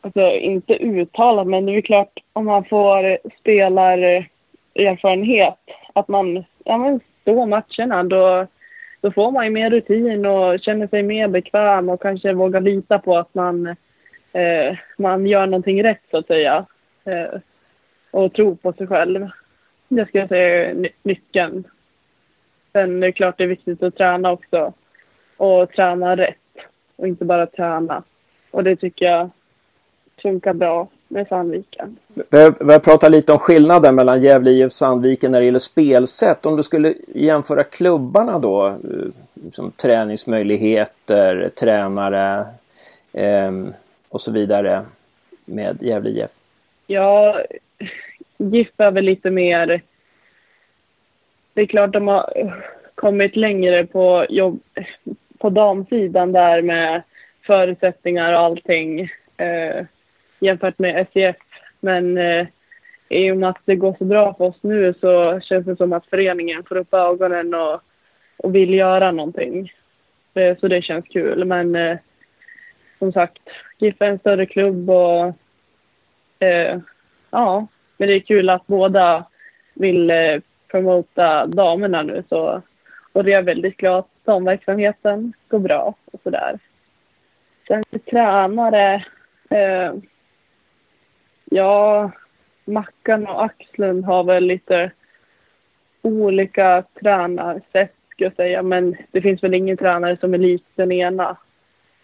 Alltså 0.00 0.30
inte 0.30 0.74
uttalad, 0.74 1.46
men 1.46 1.66
det 1.66 1.76
är 1.76 1.80
klart 1.80 2.18
om 2.32 2.44
man 2.44 2.64
får 2.64 3.18
spelarerfarenhet, 3.40 5.58
eh, 5.66 5.74
att 5.92 6.08
man 6.08 6.44
ja, 6.64 6.78
men 6.78 7.00
står 7.22 7.46
matcherna, 7.46 8.02
då 8.02 8.46
då 9.02 9.10
får 9.10 9.30
man 9.30 9.44
ju 9.44 9.50
mer 9.50 9.70
rutin 9.70 10.26
och 10.26 10.60
känner 10.60 10.86
sig 10.86 11.02
mer 11.02 11.28
bekväm 11.28 11.88
och 11.88 12.02
kanske 12.02 12.32
vågar 12.32 12.60
lita 12.60 12.98
på 12.98 13.16
att 13.16 13.34
man, 13.34 13.76
eh, 14.32 14.76
man 14.96 15.26
gör 15.26 15.46
någonting 15.46 15.84
rätt 15.84 16.02
så 16.10 16.16
att 16.16 16.26
säga. 16.26 16.66
Eh, 17.04 17.40
och 18.10 18.32
tro 18.32 18.56
på 18.56 18.72
sig 18.72 18.86
själv. 18.86 19.28
Det 19.88 20.06
skulle 20.06 20.22
jag 20.22 20.28
säga 20.28 20.70
är 20.70 20.74
ny 20.74 20.88
nyckeln. 21.02 21.64
Sen 22.72 23.02
är 23.02 23.06
det 23.06 23.12
klart 23.12 23.38
det 23.38 23.44
är 23.44 23.48
viktigt 23.48 23.82
att 23.82 23.96
träna 23.96 24.32
också. 24.32 24.72
Och 25.36 25.70
träna 25.72 26.16
rätt. 26.16 26.36
Och 26.96 27.08
inte 27.08 27.24
bara 27.24 27.46
träna. 27.46 28.02
Och 28.50 28.64
det 28.64 28.76
tycker 28.76 29.04
jag 29.04 29.30
funkar 30.22 30.52
bra 30.52 30.88
med 31.08 31.28
Sandviken. 31.28 31.96
Vi 32.30 32.72
har 32.72 32.78
pratat 32.78 33.10
lite 33.10 33.32
om 33.32 33.38
skillnaden 33.38 33.94
mellan 33.94 34.20
Gävle 34.20 34.50
IF 34.50 34.64
och 34.64 34.72
Sandviken 34.72 35.30
när 35.30 35.40
det 35.40 35.44
gäller 35.44 35.58
spelsätt. 35.58 36.46
Om 36.46 36.56
du 36.56 36.62
skulle 36.62 36.94
jämföra 37.14 37.64
klubbarna 37.64 38.38
då, 38.38 38.78
som 39.52 39.70
träningsmöjligheter, 39.70 41.50
tränare 41.56 42.46
eh, 43.12 43.52
och 44.12 44.20
så 44.20 44.32
vidare 44.32 44.84
med 45.44 45.82
Gävle 45.82 46.10
IF? 46.10 46.30
Ja, 46.86 47.42
GIF 48.38 48.68
är 48.76 48.90
väl 48.90 49.04
lite 49.04 49.30
mer... 49.30 49.82
Det 51.54 51.60
är 51.60 51.66
klart 51.66 51.92
de 51.92 52.08
har 52.08 52.54
kommit 52.94 53.36
längre 53.36 53.86
på, 53.86 54.26
jobb, 54.28 54.60
på 55.38 55.50
damsidan 55.50 56.32
där 56.32 56.62
med 56.62 57.02
förutsättningar 57.46 58.32
och 58.32 58.38
allting 58.38 59.00
eh, 59.36 59.86
jämfört 60.40 60.78
med 60.78 61.06
SIF. 61.12 61.36
Men 61.80 62.18
eh, 62.18 62.46
i 63.08 63.30
och 63.30 63.36
med 63.36 63.48
att 63.48 63.62
det 63.64 63.76
går 63.76 63.94
så 63.98 64.04
bra 64.04 64.34
för 64.34 64.44
oss 64.44 64.58
nu 64.60 64.94
så 65.00 65.40
känns 65.40 65.66
det 65.66 65.76
som 65.76 65.92
att 65.92 66.06
föreningen 66.06 66.64
får 66.64 66.76
upp 66.76 66.94
ögonen 66.94 67.54
och, 67.54 67.80
och 68.36 68.54
vill 68.54 68.74
göra 68.74 69.12
någonting. 69.12 69.72
Eh, 70.34 70.58
så 70.58 70.68
det 70.68 70.82
känns 70.82 71.04
kul. 71.08 71.44
Men 71.44 71.76
eh, 71.76 71.96
som 73.02 73.12
sagt, 73.12 73.38
GIF 73.78 74.02
är 74.02 74.06
en 74.06 74.18
större 74.18 74.46
klubb 74.46 74.90
och 74.90 75.34
eh, 76.38 76.78
ja, 77.30 77.66
men 77.96 78.08
det 78.08 78.14
är 78.14 78.20
kul 78.20 78.50
att 78.50 78.66
båda 78.66 79.26
vill 79.74 80.10
eh, 80.10 80.40
promota 80.70 81.46
damerna 81.46 82.02
nu 82.02 82.24
så 82.28 82.62
och 83.12 83.24
det 83.24 83.32
är 83.32 83.42
väldigt 83.42 83.76
glad 83.76 83.98
att 83.98 84.24
damverksamheten 84.24 85.32
går 85.48 85.58
bra 85.58 85.94
och 86.12 86.20
sådär. 86.22 86.58
Sen 87.68 87.84
tränare, 88.10 89.04
eh, 89.50 89.92
ja, 91.44 92.10
Mackan 92.64 93.26
och 93.26 93.44
Axlund 93.44 94.04
har 94.04 94.24
väl 94.24 94.44
lite 94.44 94.90
olika 96.02 96.84
tränarsätt 97.00 97.94
ska 98.10 98.24
jag 98.24 98.36
säga, 98.36 98.62
men 98.62 98.96
det 99.10 99.20
finns 99.20 99.42
väl 99.42 99.54
ingen 99.54 99.76
tränare 99.76 100.16
som 100.16 100.34
är 100.34 100.38
lik 100.38 100.64
den 100.74 100.92
ena. 100.92 101.36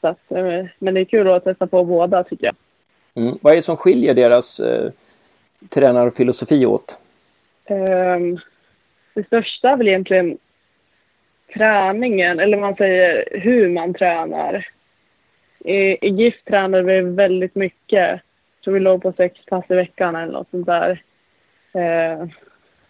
Så 0.00 0.08
att, 0.08 0.32
eh, 0.32 0.66
men 0.78 0.94
det 0.94 1.00
är 1.00 1.04
kul 1.04 1.28
att 1.28 1.44
testa 1.44 1.66
på 1.66 1.84
båda 1.84 2.24
tycker 2.24 2.46
jag. 2.46 2.54
Mm. 3.14 3.38
Vad 3.42 3.52
är 3.52 3.56
det 3.56 3.62
som 3.62 3.76
skiljer 3.76 4.14
deras 4.14 4.60
eh, 4.60 4.90
tränarfilosofi 5.68 6.66
åt? 6.66 6.98
Um, 7.70 8.38
det 9.14 9.26
största 9.26 9.70
är 9.70 9.76
väl 9.76 9.88
egentligen 9.88 10.38
träningen, 11.54 12.40
eller 12.40 12.56
man 12.56 12.76
säger 12.76 13.24
hur 13.40 13.68
man 13.68 13.94
tränar. 13.94 14.66
I, 15.58 16.06
i 16.06 16.08
GIF 16.08 16.34
tränade 16.44 16.82
vi 16.82 17.00
väldigt 17.00 17.54
mycket. 17.54 18.20
Så 18.60 18.70
vi 18.70 18.80
låg 18.80 19.02
på 19.02 19.12
sex 19.12 19.46
pass 19.46 19.64
i 19.68 19.74
veckan 19.74 20.16
eller 20.16 20.32
något 20.32 20.50
sånt 20.50 20.66
där. 20.66 21.02
Eh, 21.72 22.26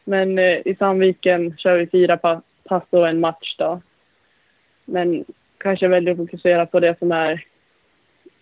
men 0.04 0.38
eh, 0.38 0.58
i 0.64 0.76
Sandviken 0.78 1.56
kör 1.58 1.76
vi 1.76 1.86
fyra 1.86 2.16
pa 2.16 2.42
pass 2.64 2.84
och 2.90 3.08
en 3.08 3.20
match 3.20 3.56
då. 3.58 3.80
Men 4.84 5.24
kanske 5.58 5.88
väljer 5.88 6.12
att 6.12 6.18
fokusera 6.18 6.66
på 6.66 6.80
det 6.80 6.98
som 6.98 7.12
är 7.12 7.44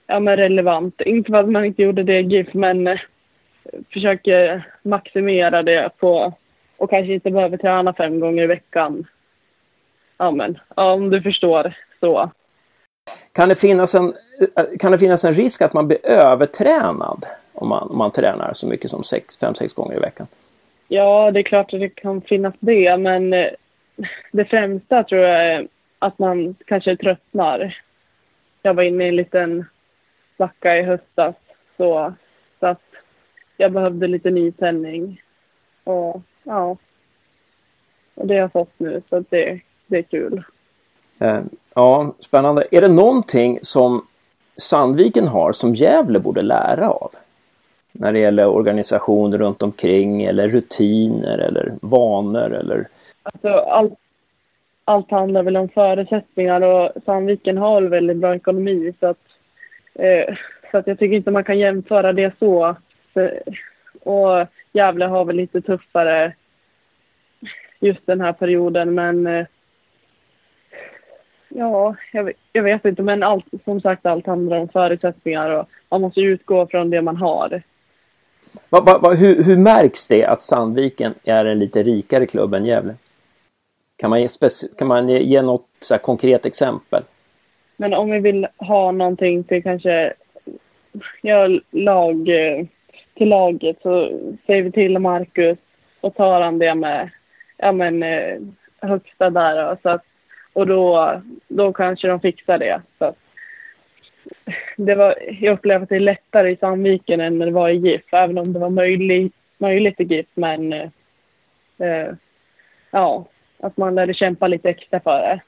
ja, 0.06 0.20
men 0.20 0.36
relevant. 0.36 1.00
Inte 1.00 1.30
för 1.30 1.38
att 1.38 1.48
man 1.48 1.64
inte 1.64 1.82
gjorde 1.82 2.02
det 2.02 2.18
i 2.18 2.22
GIF, 2.22 2.54
men 2.54 2.86
eh, 2.86 2.98
försöker 3.92 4.62
maximera 4.82 5.62
det 5.62 5.90
på 5.98 6.32
och 6.76 6.90
kanske 6.90 7.14
inte 7.14 7.30
behöver 7.30 7.56
träna 7.56 7.92
fem 7.92 8.20
gånger 8.20 8.42
i 8.42 8.46
veckan. 8.46 9.06
Ja, 10.18 10.30
men 10.30 10.58
ja, 10.76 10.92
om 10.92 11.10
du 11.10 11.22
förstår 11.22 11.74
så. 12.00 12.30
Kan 13.32 13.48
det, 13.48 13.56
finnas 13.56 13.94
en, 13.94 14.14
kan 14.78 14.92
det 14.92 14.98
finnas 14.98 15.24
en 15.24 15.32
risk 15.32 15.62
att 15.62 15.72
man 15.72 15.86
blir 15.86 16.06
övertränad 16.06 17.26
om 17.52 17.68
man, 17.68 17.90
om 17.90 17.98
man 17.98 18.10
tränar 18.10 18.52
så 18.52 18.68
mycket 18.68 18.90
som 18.90 19.02
fem, 19.40 19.54
sex 19.54 19.72
gånger 19.72 19.96
i 19.96 20.00
veckan? 20.00 20.26
Ja, 20.88 21.30
det 21.30 21.40
är 21.40 21.42
klart 21.42 21.74
att 21.74 21.80
det 21.80 21.88
kan 21.88 22.20
finnas 22.20 22.54
det, 22.58 22.96
men 22.96 23.32
eh, 23.32 23.50
det 24.32 24.44
främsta 24.44 25.02
tror 25.02 25.20
jag 25.20 25.46
är 25.46 25.68
att 26.06 26.18
man 26.18 26.54
kanske 26.66 26.96
tröttnar. 26.96 27.78
Jag 28.62 28.74
var 28.74 28.82
inne 28.82 29.04
i 29.04 29.08
en 29.08 29.16
liten 29.16 29.64
svacka 30.36 30.76
i 30.76 30.82
höstas, 30.82 31.34
så, 31.76 32.14
så 32.60 32.66
att 32.66 32.82
jag 33.56 33.72
behövde 33.72 34.06
lite 34.06 34.30
nytändning. 34.30 35.22
Och 35.84 36.22
ja, 36.42 36.76
och 38.14 38.26
det 38.26 38.34
har 38.34 38.40
jag 38.40 38.52
fått 38.52 38.72
nu, 38.78 39.02
så 39.08 39.16
att 39.16 39.30
det, 39.30 39.60
det 39.86 39.98
är 39.98 40.02
kul. 40.02 40.42
Eh, 41.18 41.40
ja, 41.74 42.14
spännande. 42.20 42.66
Är 42.70 42.80
det 42.80 42.88
någonting 42.88 43.58
som 43.62 44.06
Sandviken 44.56 45.28
har 45.28 45.52
som 45.52 45.74
Gävle 45.74 46.18
borde 46.18 46.42
lära 46.42 46.90
av? 46.90 47.10
När 47.92 48.12
det 48.12 48.18
gäller 48.18 48.46
organisation 48.46 49.38
runt 49.38 49.62
omkring 49.62 50.22
eller 50.22 50.48
rutiner 50.48 51.38
eller 51.38 51.74
vanor 51.80 52.54
eller? 52.54 52.88
Alltså 53.22 53.48
allt, 53.48 53.98
allt 54.88 55.10
handlar 55.10 55.42
väl 55.42 55.56
om 55.56 55.68
förutsättningar 55.68 56.60
och 56.60 56.92
Sandviken 57.04 57.58
har 57.58 57.82
väldigt 57.82 58.16
bra 58.16 58.34
ekonomi 58.34 58.94
så 59.00 59.06
att, 59.06 59.22
eh, 59.94 60.34
så 60.70 60.78
att 60.78 60.86
jag 60.86 60.98
tycker 60.98 61.16
inte 61.16 61.30
man 61.30 61.44
kan 61.44 61.58
jämföra 61.58 62.12
det 62.12 62.38
så. 62.38 62.76
Och 64.00 64.46
Gävle 64.72 65.04
har 65.04 65.24
väl 65.24 65.36
lite 65.36 65.60
tuffare 65.60 66.32
just 67.80 68.06
den 68.06 68.20
här 68.20 68.32
perioden 68.32 68.94
men 68.94 69.26
eh, 69.26 69.46
Ja, 71.48 71.94
jag 72.12 72.24
vet, 72.24 72.36
jag 72.52 72.62
vet, 72.62 72.84
inte, 72.84 73.02
men 73.02 73.22
allt, 73.22 73.44
som 73.64 73.80
sagt 73.80 74.06
allt 74.06 74.26
handlar 74.26 74.56
om 74.56 74.68
förutsättningar 74.68 75.50
och 75.50 75.68
man 75.88 76.00
måste 76.00 76.20
utgå 76.20 76.66
från 76.66 76.90
det 76.90 77.02
man 77.02 77.16
har. 77.16 77.62
Va, 78.70 78.80
va, 78.80 78.98
va, 78.98 79.14
hur, 79.14 79.42
hur, 79.42 79.56
märks 79.56 80.08
det 80.08 80.24
att 80.24 80.42
Sandviken 80.42 81.14
är 81.24 81.44
en 81.44 81.58
lite 81.58 81.82
rikare 81.82 82.26
klubb 82.26 82.54
än 82.54 82.64
Gävle? 82.66 82.94
Kan 83.96 84.10
man 84.10 84.20
ge, 84.22 84.28
kan 84.78 84.88
man 84.88 85.08
ge, 85.08 85.42
något 85.42 85.68
så 85.80 85.98
konkret 85.98 86.46
exempel? 86.46 87.02
Men 87.76 87.94
om 87.94 88.10
vi 88.10 88.18
vill 88.18 88.46
ha 88.56 88.92
någonting 88.92 89.44
till 89.44 89.62
kanske 89.62 90.12
ja, 91.22 91.48
lag, 91.70 92.28
till 93.14 93.28
laget 93.28 93.76
så 93.82 94.10
säger 94.46 94.62
vi 94.62 94.72
till 94.72 94.98
Marcus 94.98 95.58
och 96.00 96.14
tar 96.14 96.40
han 96.40 96.58
det 96.58 96.74
med 96.74 97.10
ja, 97.56 97.72
men, 97.72 98.02
eh, 98.02 98.38
högsta 98.80 99.30
där. 99.30 99.76
Så 99.82 99.88
att 99.88 100.04
och 100.56 100.66
då, 100.66 101.20
då 101.48 101.72
kanske 101.72 102.08
de 102.08 102.20
fixar 102.20 102.58
det. 102.58 102.82
Så 102.98 103.14
det 104.76 104.94
var, 104.94 105.14
jag 105.40 105.52
upplevde 105.52 105.82
att 105.82 105.88
det 105.88 105.96
är 105.96 106.00
lättare 106.00 106.50
i 106.50 106.56
Sandviken 106.56 107.20
än 107.20 107.38
när 107.38 107.46
det 107.46 107.52
var 107.52 107.68
i 107.68 107.76
GIF, 107.76 108.14
även 108.14 108.38
om 108.38 108.52
det 108.52 108.58
var 108.58 108.70
möjligt, 108.70 109.34
möjligt 109.58 110.00
i 110.00 110.04
GIF. 110.04 110.26
Men 110.34 110.72
eh, 110.72 110.88
eh 111.78 112.08
ja, 112.90 113.26
att 113.60 113.76
man 113.76 113.94
lärde 113.94 114.14
kämpa 114.14 114.48
lite 114.48 114.70
extra 114.70 115.00
för 115.00 115.20
det. 115.20 115.40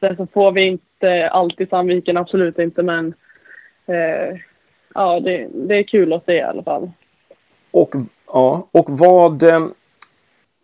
Sen 0.00 0.16
så 0.16 0.26
får 0.26 0.52
vi 0.52 0.66
inte 0.66 1.28
allt 1.28 1.60
i 1.60 1.66
Sandviken, 1.66 2.16
absolut 2.16 2.58
inte, 2.58 2.82
men 2.82 3.14
eh, 3.86 4.38
ja, 4.94 5.20
det, 5.20 5.48
det 5.52 5.78
är 5.78 5.82
kul 5.82 6.12
att 6.12 6.24
se 6.24 6.32
i 6.32 6.42
alla 6.42 6.62
fall. 6.62 6.90
Och, 7.70 7.90
ja, 8.26 8.68
och 8.72 8.86
vad 8.90 9.42
eh, 9.42 9.66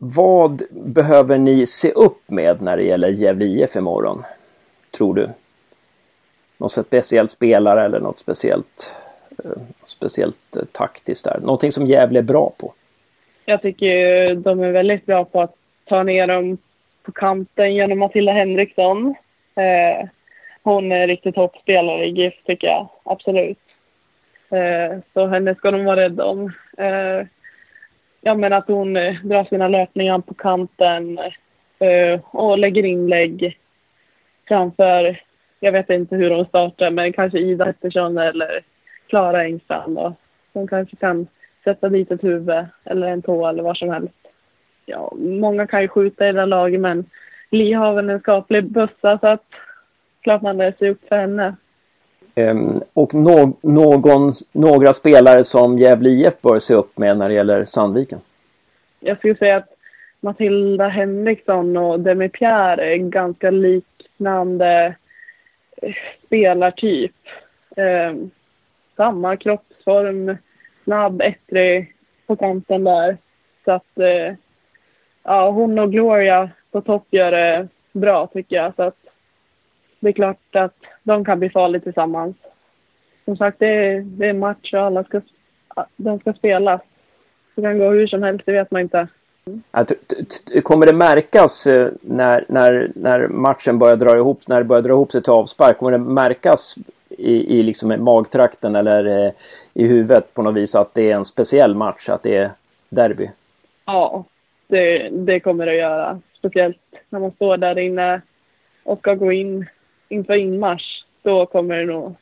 vad 0.03 0.63
behöver 0.71 1.39
ni 1.39 1.67
se 1.67 1.93
upp 1.93 2.23
med 2.27 2.63
när 2.63 2.77
det 2.77 2.83
gäller 2.83 3.09
Gävle 3.09 3.45
IF 3.45 3.77
imorgon? 3.77 4.25
Tror 4.91 5.15
du? 5.15 5.31
Någon 6.61 6.71
speciell 6.71 7.29
spelare 7.29 7.85
eller 7.85 8.01
något 8.01 8.19
speciellt, 8.19 8.97
eh, 9.45 9.51
speciellt 9.85 10.57
eh, 10.57 10.63
taktiskt 10.73 11.25
där? 11.25 11.41
Någonting 11.41 11.73
som 11.73 11.87
Gävle 11.87 12.19
är 12.19 12.23
bra 12.23 12.53
på? 12.59 12.73
Jag 13.45 13.63
tycker 13.63 14.35
de 14.35 14.61
är 14.61 14.73
väldigt 14.73 15.07
bra 15.07 15.25
på 15.25 15.41
att 15.41 15.55
ta 15.85 16.03
ner 16.03 16.27
dem 16.27 16.59
på 17.11 17.21
kanten 17.21 17.75
genom 17.75 17.99
Matilda 17.99 18.33
Henriksson. 18.33 19.15
Eh, 19.57 20.09
hon 20.63 20.93
är 20.93 21.07
riktigt 21.07 21.35
toppspelare 21.35 22.05
i 22.05 22.11
GIF 22.11 22.35
tycker 22.45 22.67
jag, 22.67 22.89
absolut. 23.05 23.59
Eh, 24.51 24.99
så 25.15 25.27
henne 25.27 25.55
ska 25.55 25.71
de 25.71 25.85
vara 25.85 26.01
rädda 26.01 26.25
om. 26.25 26.53
Eh, 26.79 27.27
ja, 28.21 28.35
men 28.35 28.53
att 28.53 28.69
hon 28.69 28.97
eh, 28.97 29.15
drar 29.25 29.45
sina 29.45 29.69
löpningar 29.69 30.19
på 30.19 30.35
kanten 30.35 31.19
eh, 31.79 32.21
och 32.31 32.59
lägger 32.59 32.85
inlägg 32.85 33.59
framför, 34.49 35.21
jag 35.61 35.73
vet 35.73 35.91
inte 35.91 36.17
hur 36.17 36.31
hon 36.31 36.47
startar, 36.47 36.91
men 36.91 37.13
kanske 37.13 37.39
Ida 37.39 37.65
Pettersson 37.65 38.19
eller 38.19 38.61
Klara 39.09 39.43
Engstrand. 39.45 39.97
Då. 39.97 40.15
Hon 40.53 40.69
kanske 40.69 40.97
kan 40.97 41.27
sätta 41.65 41.89
dit 41.89 42.11
ett 42.11 42.25
huvud 42.25 42.67
eller 42.85 43.07
en 43.07 43.23
tå 43.23 43.47
eller 43.47 43.63
vad 43.63 43.77
som 43.77 43.91
helst. 43.91 44.20
Ja, 44.91 45.13
många 45.17 45.67
kan 45.67 45.83
ju 45.83 45.89
skjuta 45.89 46.29
i 46.29 46.33
det 46.33 46.47
laget, 46.47 46.81
men 46.81 47.05
Li 47.51 47.73
har 47.73 47.95
väl 47.95 48.11
en 48.11 48.21
skaplig 48.21 48.65
bössa 48.65 49.19
så 49.19 49.27
att 49.27 49.45
klart 50.21 50.43
man 50.43 50.57
ser 50.57 50.89
upp 50.89 51.09
för 51.09 51.17
henne. 51.17 51.57
Um, 52.35 52.83
och 52.93 53.15
no 53.15 53.59
någon, 53.63 54.31
några 54.53 54.93
spelare 54.93 55.45
som 55.45 55.79
Gävle 55.79 56.09
IF 56.09 56.41
bör 56.41 56.59
se 56.59 56.75
upp 56.75 56.99
med 56.99 57.19
när 57.19 57.29
det 57.29 57.35
gäller 57.35 57.65
Sandviken? 57.65 58.21
Jag 59.01 59.19
skulle 59.19 59.35
säga 59.35 59.57
att 59.57 59.69
Matilda 60.21 60.89
Henriksson 60.89 61.77
och 61.77 62.01
Demi 62.01 62.29
Pierre 62.29 62.95
är 62.95 62.97
ganska 62.97 63.51
liknande 63.51 64.95
eh, 65.83 65.95
spelartyp. 66.27 67.15
Um, 67.77 68.31
samma 68.97 69.37
kroppsform, 69.37 70.37
snabb, 70.85 71.23
ettrig 71.23 71.95
på 72.27 72.37
kanten 72.37 72.85
där. 72.85 73.17
Så 73.65 73.73
att 73.73 73.99
uh, 73.99 74.37
ja, 75.31 75.51
hon 75.51 75.79
och 75.79 75.93
Gloria 75.93 76.51
på 76.71 76.81
topp 76.81 77.07
gör 77.11 77.31
det 77.31 77.69
bra 77.93 78.27
tycker 78.27 78.57
jag. 78.57 78.75
Så 78.77 78.83
att 78.83 78.97
det 80.01 80.09
är 80.09 80.13
klart 80.13 80.57
att 80.57 80.77
de 81.03 81.25
kan 81.25 81.39
bli 81.39 81.51
farliga 81.51 81.83
tillsammans. 81.83 82.37
Som 83.25 83.37
sagt, 83.37 83.59
det 83.59 83.67
är, 83.67 84.01
det 84.01 84.27
är 84.27 84.33
match 84.33 84.75
och 84.75 84.81
alla 84.81 85.05
ska, 85.05 85.21
den 85.97 86.19
ska 86.19 86.33
spelas. 86.33 86.81
Det 87.55 87.63
kan 87.63 87.79
gå 87.79 87.91
hur 87.91 88.07
som 88.07 88.23
helst, 88.23 88.47
det 88.47 88.53
vet 88.53 88.71
man 88.71 88.81
inte. 88.81 89.09
Kommer 90.63 90.87
det 90.87 90.93
märkas 90.93 91.67
eh, 91.67 91.89
när, 92.01 92.45
när, 92.49 92.93
när 92.95 93.29
matchen 93.29 93.79
börjar 93.79 93.97
dra 93.97 94.17
ihop, 94.17 94.49
när 94.49 94.59
det 94.59 94.65
börjar 94.65 94.83
dra 94.83 94.93
ihop 94.93 95.13
sig 95.13 95.23
till 95.23 95.33
avspark? 95.33 95.79
Kommer 95.79 95.93
det 95.93 95.99
märkas 95.99 96.77
i, 97.09 97.59
i 97.59 97.63
liksom 97.63 98.05
magtrakten 98.05 98.77
eller 98.77 99.25
eh, 99.27 99.33
i 99.75 99.87
huvudet 99.87 100.35
på 100.35 100.43
något 100.43 100.55
vis 100.55 100.75
att 100.75 100.95
det 100.95 101.11
är 101.11 101.15
en 101.15 101.25
speciell 101.25 101.75
match, 101.75 102.09
att 102.09 102.23
det 102.23 102.37
är 102.37 102.51
derby? 102.89 103.31
Ja, 103.85 104.25
det, 104.71 105.09
det 105.09 105.41
kommer 105.41 105.67
att 105.67 105.77
göra. 105.77 106.21
Speciellt 106.39 106.79
när 107.09 107.21
man 107.21 107.31
står 107.31 107.57
där 107.57 107.79
inne 107.79 108.21
och 108.83 108.99
ska 108.99 109.15
gå 109.15 109.33
in 109.33 109.67
inför 110.09 110.35
inmarsch. 110.35 111.05
Då 111.23 111.47
kommer 111.47 111.77
det 111.77 111.85
nog 111.85 112.15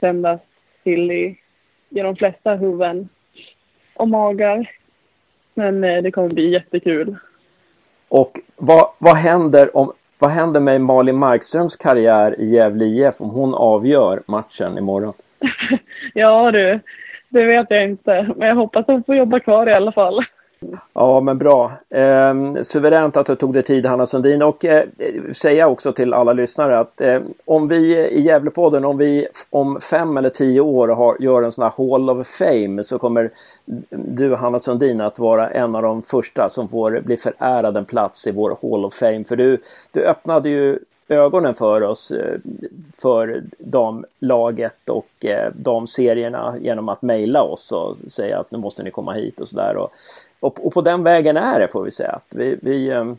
tändas 0.00 0.40
till 0.82 1.10
i, 1.10 1.38
i 1.90 2.00
de 2.00 2.16
flesta 2.16 2.54
huvuden 2.54 3.08
och 3.94 4.08
magar. 4.08 4.70
Men 5.54 5.84
eh, 5.84 6.02
det 6.02 6.10
kommer 6.10 6.28
bli 6.28 6.50
jättekul. 6.50 7.16
Och 8.08 8.40
vad, 8.56 8.86
vad, 8.98 9.16
händer 9.16 9.76
om, 9.76 9.92
vad 10.18 10.30
händer 10.30 10.60
med 10.60 10.80
Malin 10.80 11.16
Markströms 11.16 11.76
karriär 11.76 12.40
i 12.40 12.54
Gävle 12.54 12.84
IF 12.84 13.20
om 13.20 13.30
hon 13.30 13.54
avgör 13.54 14.22
matchen 14.26 14.78
imorgon? 14.78 15.14
ja 16.14 16.50
du, 16.50 16.80
det 17.28 17.44
vet 17.44 17.66
jag 17.70 17.84
inte. 17.84 18.34
Men 18.36 18.48
jag 18.48 18.54
hoppas 18.54 18.80
att 18.80 18.86
hon 18.86 19.04
får 19.04 19.16
jobba 19.16 19.40
kvar 19.40 19.68
i 19.68 19.72
alla 19.72 19.92
fall. 19.92 20.24
Ja, 20.92 21.20
men 21.20 21.38
bra. 21.38 21.72
Eh, 21.90 22.34
suveränt 22.62 23.16
att 23.16 23.26
du 23.26 23.36
tog 23.36 23.54
dig 23.54 23.62
tid, 23.62 23.86
Hanna 23.86 24.06
Sundin. 24.06 24.42
Och 24.42 24.64
eh, 24.64 24.84
säga 25.32 25.68
också 25.68 25.92
till 25.92 26.14
alla 26.14 26.32
lyssnare 26.32 26.78
att 26.78 27.00
eh, 27.00 27.20
om 27.44 27.68
vi 27.68 27.96
i 27.96 28.20
Gävlepodden, 28.20 28.84
om 28.84 28.98
vi 28.98 29.28
om 29.50 29.80
fem 29.80 30.16
eller 30.16 30.30
tio 30.30 30.60
år 30.60 30.88
har, 30.88 31.16
gör 31.20 31.42
en 31.42 31.52
sån 31.52 31.62
här 31.62 31.90
Hall 31.90 32.10
of 32.10 32.26
Fame 32.26 32.82
så 32.82 32.98
kommer 32.98 33.30
du, 33.90 34.34
Hanna 34.34 34.58
Sundin, 34.58 35.00
att 35.00 35.18
vara 35.18 35.50
en 35.50 35.74
av 35.74 35.82
de 35.82 36.02
första 36.02 36.48
som 36.50 36.68
får 36.68 37.00
bli 37.00 37.16
förärad 37.16 37.76
en 37.76 37.84
plats 37.84 38.26
i 38.26 38.32
vår 38.32 38.56
Hall 38.62 38.84
of 38.84 38.94
Fame. 38.94 39.24
För 39.24 39.36
du, 39.36 39.58
du 39.92 40.04
öppnade 40.04 40.48
ju 40.48 40.78
ögonen 41.08 41.54
för 41.54 41.82
oss 41.82 42.10
eh, 42.10 42.38
för 42.98 43.42
damlaget 43.58 44.88
och 44.88 45.24
eh, 45.24 45.52
damserierna 45.54 46.54
genom 46.60 46.88
att 46.88 47.02
mejla 47.02 47.42
oss 47.42 47.72
och 47.72 47.96
säga 47.96 48.38
att 48.38 48.50
nu 48.50 48.58
måste 48.58 48.82
ni 48.82 48.90
komma 48.90 49.12
hit 49.12 49.40
och 49.40 49.48
sådär. 49.48 49.88
Och, 50.42 50.66
och, 50.66 50.72
på 50.72 50.80
den 50.80 51.02
vägen 51.02 51.36
är 51.36 51.60
det 51.60 51.68
får 51.68 51.84
vi 51.84 51.90
säga. 51.90 52.10
Att 52.10 52.34
vi, 52.34 52.58
vi, 52.62 52.90
ehm, 52.90 53.16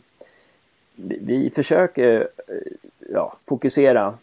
vi 0.96 1.50
försöker 1.50 2.20
eh, 2.20 2.72
ja, 3.12 3.36
fokusera 3.48 4.14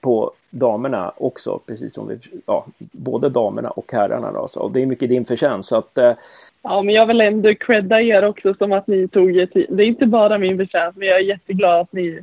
på 0.00 0.32
damerna 0.50 1.12
också, 1.16 1.60
precis 1.66 1.94
som 1.94 2.08
vi, 2.08 2.18
ja, 2.46 2.66
både 2.78 3.28
damerna 3.28 3.70
och 3.70 3.92
herrarna 3.92 4.32
då. 4.32 4.48
Så 4.48 4.68
det 4.68 4.82
är 4.82 4.86
mycket 4.86 5.08
din 5.08 5.24
förtjänst. 5.24 5.68
Så 5.68 5.76
att, 5.76 5.98
eh, 5.98 6.12
Ja, 6.62 6.82
men 6.82 6.94
jag 6.94 7.06
vill 7.06 7.20
ändå 7.20 7.54
credda 7.54 8.00
er 8.00 8.24
också 8.24 8.54
som 8.54 8.72
att 8.72 8.86
ni 8.86 9.08
tog 9.08 9.36
er 9.36 9.46
tid. 9.46 9.66
Det 9.68 9.82
är 9.82 9.86
inte 9.86 10.06
bara 10.06 10.38
min 10.38 10.58
förtjänst, 10.58 10.98
men 10.98 11.08
jag 11.08 11.16
är 11.16 11.24
jätteglad 11.24 11.80
att 11.80 11.92
ni 11.92 12.20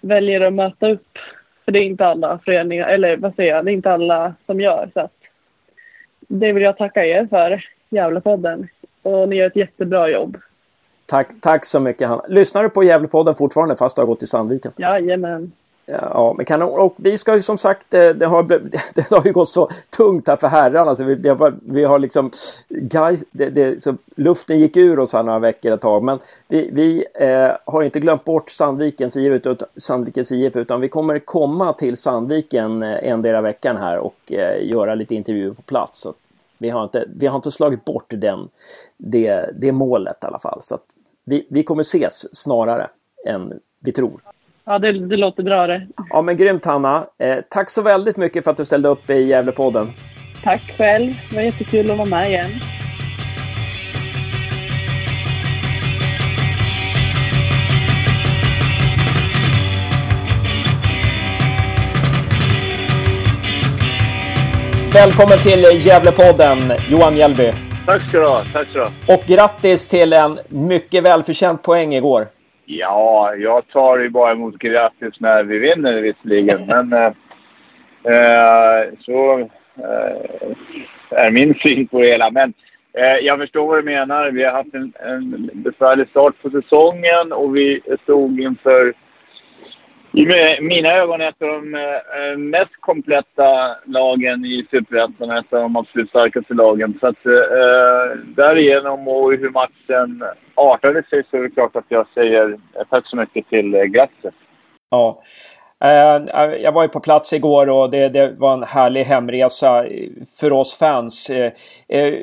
väljer 0.00 0.40
att 0.40 0.52
möta 0.52 0.90
upp. 0.90 1.18
För 1.64 1.72
det 1.72 1.78
är 1.78 1.84
inte 1.84 2.06
alla 2.06 2.38
föreningar, 2.44 2.88
eller 2.88 3.16
vad 3.16 3.34
säger 3.34 3.54
jag, 3.54 3.64
det 3.64 3.70
är 3.70 3.72
inte 3.72 3.92
alla 3.92 4.34
som 4.46 4.60
gör. 4.60 4.90
Så 4.94 5.00
att 5.00 5.12
det 6.20 6.52
vill 6.52 6.62
jag 6.62 6.76
tacka 6.76 7.06
er 7.06 7.26
för, 7.30 7.64
Gävlepodden. 7.90 8.68
Och 9.04 9.28
ni 9.28 9.36
gör 9.36 9.46
ett 9.46 9.56
jättebra 9.56 10.10
jobb. 10.10 10.36
Tack, 11.06 11.28
tack 11.40 11.64
så 11.64 11.80
mycket 11.80 12.08
Hanna. 12.08 12.24
Lyssnar 12.28 12.62
du 12.62 12.68
på 12.68 12.84
Gävlepodden 12.84 13.34
fortfarande 13.34 13.76
fast 13.76 13.96
du 13.96 14.02
har 14.02 14.06
gått 14.06 14.22
i 14.22 14.26
Sandviken? 14.26 14.72
Jajamän. 14.76 15.52
Ja, 15.86 16.34
men 16.36 16.46
kanon. 16.46 16.80
Och 16.80 16.94
vi 16.98 17.18
ska 17.18 17.34
ju 17.34 17.42
som 17.42 17.58
sagt, 17.58 17.94
eh, 17.94 18.08
det 18.08 18.26
har, 18.26 18.42
det 18.94 19.10
har 19.10 19.24
ju 19.24 19.32
gått 19.32 19.48
så 19.48 19.70
tungt 19.90 20.28
här 20.28 20.36
för 20.36 20.48
herrarna. 20.48 20.94
Så 20.94 21.04
vi, 21.04 21.14
det, 21.14 21.52
vi 21.62 21.84
har 21.84 21.98
liksom, 21.98 22.30
guys, 22.68 23.24
det, 23.30 23.50
det, 23.50 23.82
så 23.82 23.94
luften 24.16 24.60
gick 24.60 24.76
ur 24.76 24.98
oss 24.98 25.12
här 25.12 25.22
några 25.22 25.38
veckor 25.38 25.72
ett 25.72 25.80
tag. 25.80 26.02
Men 26.02 26.18
vi, 26.48 26.70
vi 26.72 27.04
eh, 27.14 27.50
har 27.64 27.82
inte 27.82 28.00
glömt 28.00 28.24
bort 28.24 28.50
Sandvikens 28.50 29.16
IF, 29.16 29.42
Sandvikens 29.76 30.32
IF 30.32 30.56
utan 30.56 30.80
vi 30.80 30.88
kommer 30.88 31.18
komma 31.18 31.72
till 31.72 31.96
Sandviken 31.96 32.82
eh, 32.82 33.10
endera 33.10 33.40
veckan 33.40 33.76
här 33.76 33.98
och 33.98 34.32
eh, 34.32 34.68
göra 34.68 34.94
lite 34.94 35.14
intervjuer 35.14 35.52
på 35.52 35.62
plats. 35.62 36.00
Så 36.00 36.14
vi, 36.64 36.70
har 36.70 36.84
inte, 36.84 37.04
vi 37.16 37.26
har 37.26 37.36
inte 37.36 37.50
slagit 37.50 37.84
bort 37.84 38.06
den, 38.08 38.48
det, 38.96 39.50
det 39.60 39.72
målet 39.72 40.24
i 40.24 40.26
alla 40.26 40.38
fall. 40.38 40.60
Så 40.62 40.78
vi, 41.24 41.46
vi 41.50 41.62
kommer 41.62 41.82
ses 41.82 42.36
snarare 42.36 42.88
än 43.26 43.60
vi 43.80 43.92
tror. 43.92 44.20
Ja, 44.64 44.78
det, 44.78 44.92
det 44.92 45.16
låter 45.16 45.42
bra 45.42 45.66
det. 45.66 45.86
Ja, 46.10 46.22
men 46.22 46.36
grymt 46.36 46.64
Hanna. 46.64 47.06
Eh, 47.18 47.38
tack 47.50 47.70
så 47.70 47.82
väldigt 47.82 48.16
mycket 48.16 48.44
för 48.44 48.50
att 48.50 48.56
du 48.56 48.64
ställde 48.64 48.88
upp 48.88 49.10
i 49.10 49.22
Gävlepodden. 49.22 49.92
Tack 50.42 50.62
själv. 50.78 51.12
Det 51.30 51.36
var 51.36 51.42
jättekul 51.42 51.90
att 51.90 51.98
vara 51.98 52.08
med 52.08 52.28
igen. 52.28 52.50
Välkommen 65.04 65.38
till 65.38 65.86
Gävlepodden, 65.86 66.58
Johan 66.90 67.14
Mjällby. 67.14 67.50
Tack 67.86 68.02
ska 68.02 68.18
du 68.18 68.26
ha. 68.26 68.38
Tack 68.52 68.66
ska 68.66 68.78
du 68.78 68.84
ha. 68.84 69.14
Och 69.14 69.22
grattis 69.26 69.88
till 69.88 70.12
en 70.12 70.38
mycket 70.48 71.04
välförtjänt 71.04 71.62
poäng 71.62 71.94
igår. 71.94 72.26
Ja, 72.64 73.34
jag 73.34 73.68
tar 73.68 73.98
ju 73.98 74.08
bara 74.10 74.32
emot 74.32 74.58
grattis 74.58 75.14
när 75.20 75.42
vi 75.42 75.58
vinner 75.58 76.00
visserligen. 76.00 76.66
Men 76.66 76.92
eh, 76.92 77.12
eh, 78.14 78.88
så 79.00 79.40
eh, 79.76 81.18
är 81.24 81.30
min 81.30 81.54
syn 81.54 81.86
på 81.86 82.00
det 82.00 82.08
hela. 82.08 82.30
Men 82.30 82.54
eh, 82.92 83.16
jag 83.22 83.38
förstår 83.38 83.66
vad 83.66 83.78
du 83.78 83.82
menar. 83.82 84.30
Vi 84.30 84.44
har 84.44 84.52
haft 84.52 84.74
en, 84.74 84.92
en 85.00 85.50
besvärlig 85.54 86.08
start 86.08 86.34
på 86.42 86.50
säsongen 86.50 87.32
och 87.32 87.56
vi 87.56 87.80
stod 88.02 88.40
inför 88.40 88.94
i 90.14 90.26
mina 90.60 90.92
ögon 90.92 91.20
ett 91.20 91.42
av 91.42 91.48
de 91.48 91.74
eh, 91.74 92.38
mest 92.38 92.80
kompletta 92.80 93.76
lagen 93.86 94.44
i 94.44 94.66
Superettan 94.70 95.30
ett 95.30 95.52
av 95.52 95.60
de 95.60 95.76
absolut 95.76 96.08
starkaste 96.08 96.54
lagen. 96.54 96.98
Så 97.00 97.06
att 97.06 97.26
eh, 97.26 98.18
därigenom 98.36 99.08
och 99.08 99.32
hur 99.32 99.50
matchen 99.50 100.24
artade 100.54 101.02
sig 101.02 101.22
så 101.30 101.36
är 101.36 101.42
det 101.42 101.50
klart 101.50 101.76
att 101.76 101.84
jag 101.88 102.06
säger 102.14 102.50
eh, 102.50 102.82
tack 102.90 103.06
så 103.06 103.16
mycket 103.16 103.48
till 103.48 103.74
eh, 103.74 104.06
Ja. 104.90 105.22
Eh, 105.84 106.44
jag 106.60 106.72
var 106.72 106.82
ju 106.82 106.88
på 106.88 107.00
plats 107.00 107.32
igår 107.32 107.70
och 107.70 107.90
det, 107.90 108.08
det, 108.08 108.34
var 108.38 108.52
en 108.52 108.62
härlig 108.62 109.04
hemresa 109.04 109.86
för 110.40 110.52
oss 110.52 110.78
fans. 110.78 111.30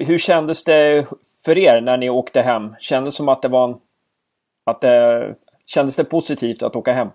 Hur 0.08 0.18
kändes 0.18 0.64
det 0.64 1.06
för 1.46 1.58
er 1.58 1.82
när 1.82 1.98
ni 1.98 2.10
åkte 2.10 2.42
hem? 2.42 2.76
Kändes 2.80 3.14
det 3.14 3.18
som 3.18 3.30
att 3.30 3.42
det 3.42 3.48
var 3.48 3.64
en, 3.64 3.76
att 4.66 4.82
det, 4.82 5.36
Kändes 5.66 5.96
det 5.96 6.04
positivt 6.04 6.64
att 6.64 6.76
åka 6.76 6.94
hem? 6.94 7.08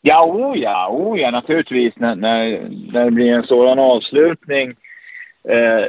Ja, 0.00 0.26
oh 0.26 0.58
ja, 0.58 0.88
oh 0.90 1.20
ja 1.20 1.30
naturligtvis. 1.30 1.94
När, 1.96 2.14
när, 2.14 2.68
när 2.92 3.04
det 3.04 3.10
blir 3.10 3.32
en 3.32 3.46
sådan 3.46 3.78
avslutning 3.78 4.74
eh, 5.48 5.84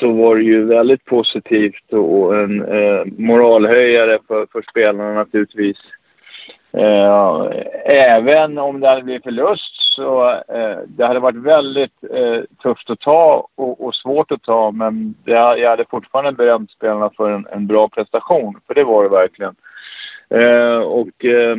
så 0.00 0.12
var 0.12 0.36
det 0.36 0.42
ju 0.42 0.64
väldigt 0.64 1.04
positivt 1.04 1.92
och 1.92 2.36
en 2.36 2.62
eh, 2.62 3.04
moralhöjare 3.18 4.18
för, 4.28 4.46
för 4.52 4.64
spelarna 4.70 5.14
naturligtvis. 5.14 5.78
Eh, 6.76 7.50
även 7.84 8.58
om 8.58 8.80
det 8.80 8.88
hade 8.88 9.02
blivit 9.02 9.22
förlust 9.22 9.92
så 9.94 10.30
eh, 10.30 10.78
det 10.86 11.06
hade 11.06 11.20
varit 11.20 11.36
väldigt 11.36 12.04
eh, 12.10 12.40
tufft 12.62 12.90
att 12.90 13.00
ta 13.00 13.48
och, 13.54 13.84
och, 13.84 13.94
svårt 13.94 14.32
att 14.32 14.42
ta 14.42 14.70
men 14.70 15.14
det, 15.24 15.32
jag 15.32 15.70
hade 15.70 15.84
fortfarande 15.90 16.32
berömt 16.32 16.70
spelarna 16.70 17.10
för 17.16 17.30
en, 17.30 17.46
en 17.52 17.66
bra 17.66 17.88
prestation, 17.88 18.60
för 18.66 18.74
det 18.74 18.84
var 18.84 19.02
det 19.02 19.08
verkligen. 19.08 19.54
Eh, 20.34 20.78
och 20.78 21.24
eh, 21.24 21.56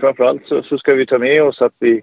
framförallt 0.00 0.46
så, 0.46 0.62
så 0.62 0.78
ska 0.78 0.94
vi 0.94 1.06
ta 1.06 1.18
med 1.18 1.42
oss 1.42 1.62
att 1.62 1.74
vi, 1.78 2.02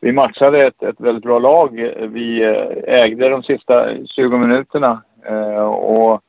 vi 0.00 0.12
matchade 0.12 0.66
ett, 0.66 0.82
ett 0.82 1.00
väldigt 1.00 1.24
bra 1.24 1.38
lag. 1.38 1.92
Vi 2.00 2.42
eh, 2.42 2.94
ägde 2.94 3.28
de 3.28 3.42
sista 3.42 4.06
20 4.06 4.38
minuterna 4.38 5.02
eh, 5.28 5.66
och 5.66 6.22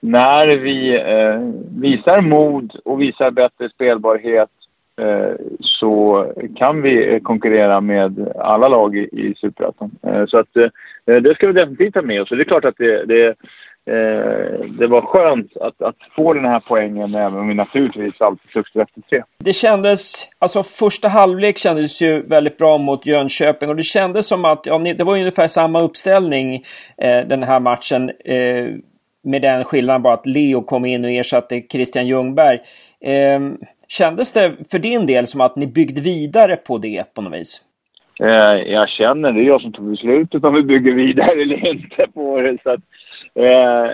när 0.00 0.46
vi 0.46 0.94
eh, 0.94 1.40
visar 1.80 2.20
mod 2.20 2.80
och 2.84 3.00
visar 3.00 3.30
bättre 3.30 3.68
spelbarhet 3.68 4.50
eh, 5.00 5.32
så 5.60 6.26
kan 6.56 6.82
vi 6.82 7.20
konkurrera 7.22 7.80
med 7.80 8.32
alla 8.38 8.68
lag 8.68 8.96
i, 8.96 9.08
i 9.12 9.34
Superettan. 9.36 9.90
Eh, 10.02 10.26
så 10.26 10.38
att 10.38 10.56
eh, 10.56 10.70
det 11.04 11.34
ska 11.34 11.46
vi 11.46 11.52
definitivt 11.52 11.94
ta 11.94 12.02
med 12.02 12.22
oss. 12.22 12.28
Det 12.28 12.42
är 12.42 12.44
klart 12.44 12.64
att 12.64 12.78
det, 12.78 13.04
det 13.04 13.34
det 14.78 14.86
var 14.86 15.00
skönt 15.00 15.56
att, 15.56 15.82
att, 15.82 15.96
få 16.16 16.34
den 16.34 16.44
här 16.44 16.62
poängen 16.68 17.14
även 17.14 17.38
om 17.38 17.48
vi 17.48 17.54
naturligtvis 17.54 18.20
alltid 18.20 18.50
suckar 18.50 18.80
efter 18.80 19.00
tre. 19.00 19.22
Det 19.38 19.52
kändes, 19.52 20.28
alltså 20.38 20.62
första 20.62 21.08
halvlek 21.08 21.58
kändes 21.58 22.02
ju 22.02 22.22
väldigt 22.22 22.58
bra 22.58 22.78
mot 22.78 23.06
Jönköping 23.06 23.68
och 23.68 23.76
det 23.76 23.82
kändes 23.82 24.26
som 24.26 24.44
att, 24.44 24.66
ja, 24.66 24.78
det 24.78 25.04
var 25.04 25.14
ungefär 25.14 25.48
samma 25.48 25.80
uppställning 25.80 26.54
eh, 26.98 27.26
den 27.26 27.42
här 27.42 27.60
matchen. 27.60 28.10
Eh, 28.24 28.66
med 29.22 29.42
den 29.42 29.64
skillnaden 29.64 30.02
bara 30.02 30.14
att 30.14 30.26
Leo 30.26 30.62
kom 30.62 30.84
in 30.84 31.04
och 31.04 31.10
ersatte 31.10 31.62
Christian 31.72 32.06
Ljungberg. 32.06 32.58
Eh, 33.00 33.40
kändes 33.88 34.32
det 34.32 34.52
för 34.70 34.78
din 34.78 35.06
del 35.06 35.26
som 35.26 35.40
att 35.40 35.56
ni 35.56 35.66
byggde 35.66 36.00
vidare 36.00 36.56
på 36.56 36.78
det 36.78 37.14
på 37.14 37.22
något 37.22 37.34
vis? 37.34 37.62
Eh, 38.20 38.72
jag 38.72 38.88
känner, 38.88 39.32
det 39.32 39.40
är 39.40 39.44
jag 39.44 39.60
som 39.60 39.72
tog 39.72 39.90
beslutet 39.90 40.44
om 40.44 40.54
vi 40.54 40.62
bygger 40.62 40.92
vidare 40.92 41.42
eller 41.42 41.68
inte 41.68 42.06
på 42.14 42.40
det. 42.40 42.58
Så 42.62 42.70
att, 42.70 42.80
Eh, 42.80 42.80
eh, 42.80 42.99
Eh, 43.34 43.90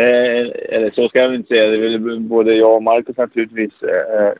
eh, 0.00 0.46
eller 0.68 0.90
så 0.94 1.08
ska 1.08 1.18
jag 1.18 1.34
inte 1.34 1.48
säga. 1.48 1.70
Det 1.70 1.76
är 1.76 1.98
väl 1.98 2.20
både 2.20 2.54
jag 2.54 2.76
och 2.76 2.82
Marcus 2.82 3.16
naturligtvis. 3.16 3.82
Eh, 3.82 4.26
eh, 4.26 4.32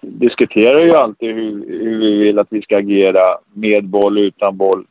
diskuterar 0.00 0.80
ju 0.80 0.94
alltid 0.94 1.34
hur, 1.34 1.68
hur, 1.68 1.98
vi 1.98 2.18
vill 2.18 2.38
att 2.38 2.48
vi 2.50 2.62
ska 2.62 2.78
agera 2.78 3.38
med 3.54 3.84
boll, 3.84 4.18
utan 4.18 4.56
boll. 4.56 4.86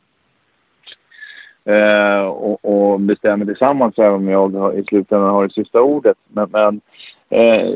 Eh, 1.64 2.26
och, 2.26 2.64
och, 2.64 3.00
bestämmer 3.00 3.44
tillsammans 3.44 3.98
även 3.98 4.14
om 4.14 4.28
jag 4.28 4.48
har, 4.48 4.72
i 4.72 4.84
slutändan 4.84 5.30
har 5.30 5.46
det 5.46 5.52
sista 5.52 5.80
ordet. 5.80 6.16
Men, 6.28 6.48
men 6.52 6.80
eh, 7.30 7.74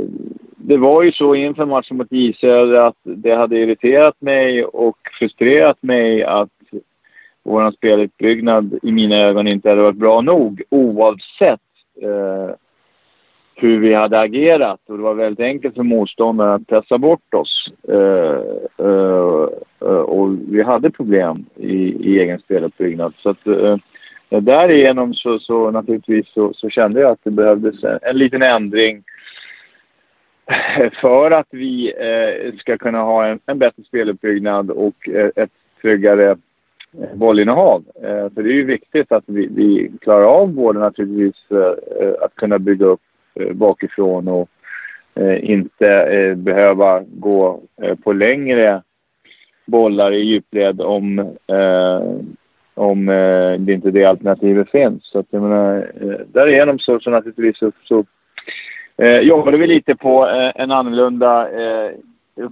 det 0.57 0.77
var 0.77 1.03
ju 1.03 1.13
så 1.13 1.35
inför 1.35 1.67
matchen 1.67 1.97
mot 1.97 2.13
J 2.13 2.35
att 2.79 2.97
det 3.03 3.35
hade 3.35 3.59
irriterat 3.59 4.21
mig 4.21 4.65
och 4.65 4.97
frustrerat 5.19 5.83
mig 5.83 6.25
att 6.25 6.49
vår 7.47 7.71
speluppbyggnad 7.71 8.79
i 8.83 8.93
mina 8.93 9.17
ögon 9.17 9.49
inte 9.49 9.69
hade 9.69 9.83
varit 9.83 9.97
bra 9.97 10.21
nog 10.21 10.63
oavsett 10.69 11.61
eh, 12.03 12.55
hur 13.55 13.79
vi 13.79 13.95
hade 13.95 14.21
agerat. 14.21 14.81
Och 14.87 14.97
det 14.97 15.03
var 15.03 15.15
väldigt 15.15 15.45
enkelt 15.45 15.75
för 15.75 15.83
motståndaren 15.83 16.53
att 16.53 16.67
pressa 16.67 16.99
bort 16.99 17.35
oss. 17.35 17.71
Eh, 17.89 18.41
eh, 18.87 19.49
eh, 19.81 20.03
och 20.03 20.37
vi 20.49 20.63
hade 20.63 20.91
problem 20.91 21.45
i, 21.57 21.77
i 22.11 22.21
egen 22.21 22.39
speluppbyggnad. 22.39 23.15
Så 23.19 23.31
att, 23.31 23.47
eh, 23.47 23.77
därigenom 24.29 25.15
så, 25.15 25.39
så 25.39 25.71
naturligtvis 25.71 26.27
så, 26.29 26.53
så, 26.55 26.71
kände 26.71 27.01
jag 27.01 27.11
att 27.11 27.25
det 27.25 27.31
behövdes 27.31 27.85
en, 27.85 27.99
en 28.03 28.19
liten 28.19 28.43
ändring 28.43 29.03
för 31.01 31.31
att 31.31 31.49
vi 31.51 31.93
eh, 31.93 32.55
ska 32.59 32.79
kunna 32.79 33.03
ha 33.03 33.27
en, 33.27 33.41
en 33.47 33.59
bättre 33.59 33.83
speluppbyggnad 33.83 34.71
och 34.71 35.09
eh, 35.09 35.31
ett 35.37 35.51
tryggare 35.83 36.37
Eh, 37.03 37.15
bollinnehav. 37.15 37.85
Eh, 38.03 38.29
så 38.35 38.43
det 38.43 38.49
är 38.49 38.55
ju 38.55 38.65
viktigt 38.65 39.13
att 39.13 39.25
vi, 39.27 39.47
vi 39.47 39.93
klarar 40.01 40.25
av 40.25 40.53
både 40.53 40.79
naturligtvis 40.79 41.51
eh, 41.51 42.25
att 42.25 42.35
kunna 42.35 42.59
bygga 42.59 42.87
upp 42.87 43.01
bakifrån 43.53 44.29
och 44.29 44.49
inte 45.41 46.35
behöva 46.37 47.03
gå 47.09 47.61
på 48.05 48.13
längre 48.13 48.83
bollar 49.67 50.13
i 50.13 50.21
djupled 50.21 50.81
om, 50.81 51.37
om 52.75 53.07
det 53.59 53.73
inte 53.73 53.91
det 53.91 54.05
alternativet 54.05 54.71
finns. 54.71 55.07
Så 55.07 55.19
att 55.19 55.27
jag 55.31 55.43
menar, 55.43 55.91
därigenom 56.33 56.79
så, 56.79 57.01
så 57.01 57.11
naturligtvis 57.11 57.59
så, 57.59 57.73
så 57.85 58.05
jobbade 59.23 59.57
vi 59.57 59.67
lite 59.67 59.95
på 59.95 60.27
en 60.55 60.71
annorlunda 60.71 61.49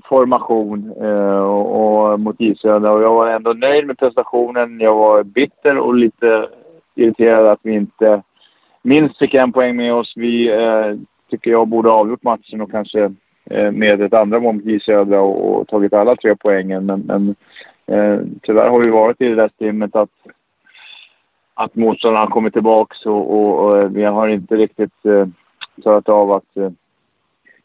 formation 0.05 0.92
eh, 1.01 1.38
och, 1.38 2.12
och 2.12 2.20
mot 2.20 2.40
J-Södra 2.40 2.92
och 2.92 3.03
jag 3.03 3.14
var 3.14 3.29
ändå 3.29 3.53
nöjd 3.53 3.87
med 3.87 3.99
prestationen. 3.99 4.81
Jag 4.81 4.94
var 4.94 5.23
bitter 5.23 5.79
och 5.79 5.94
lite 5.94 6.49
irriterad 6.94 7.47
att 7.47 7.61
vi 7.62 7.73
inte 7.73 8.23
minst 8.83 9.18
fick 9.18 9.35
en 9.35 9.53
poäng 9.53 9.77
med 9.77 9.94
oss. 9.94 10.12
Vi 10.16 10.51
eh, 10.51 10.94
tycker 11.31 11.51
jag 11.51 11.68
borde 11.68 11.88
ha 11.88 11.97
avgjort 11.97 12.23
matchen 12.23 12.61
och 12.61 12.70
kanske 12.70 13.14
eh, 13.51 13.70
med 13.70 14.01
ett 14.01 14.14
andra 14.14 14.40
mål 14.40 14.55
mot 14.55 14.64
J-Södra 14.64 15.20
och, 15.20 15.61
och, 15.61 15.68
tagit 15.68 15.92
alla 15.92 16.16
tre 16.16 16.37
poängen. 16.37 16.87
Men, 16.87 17.01
men 17.01 17.35
eh, 17.87 18.20
tyvärr 18.42 18.68
har 18.68 18.85
vi 18.85 18.90
varit 18.90 19.20
i 19.20 19.29
det 19.29 19.35
där 19.35 19.51
stimmet 19.55 19.97
att, 19.97 20.11
att 21.55 21.75
motståndarna 21.75 22.25
har 22.25 22.31
kommit 22.31 22.53
tillbaka 22.53 23.11
och, 23.11 23.35
och, 23.35 23.64
och, 23.64 23.79
eh, 23.79 23.88
vi 23.88 24.05
har 24.05 24.29
inte 24.29 24.57
riktigt 24.57 25.07
eh, 25.07 25.27
klarat 25.83 26.09
av 26.09 26.33
att 26.33 26.57
eh, 26.57 26.70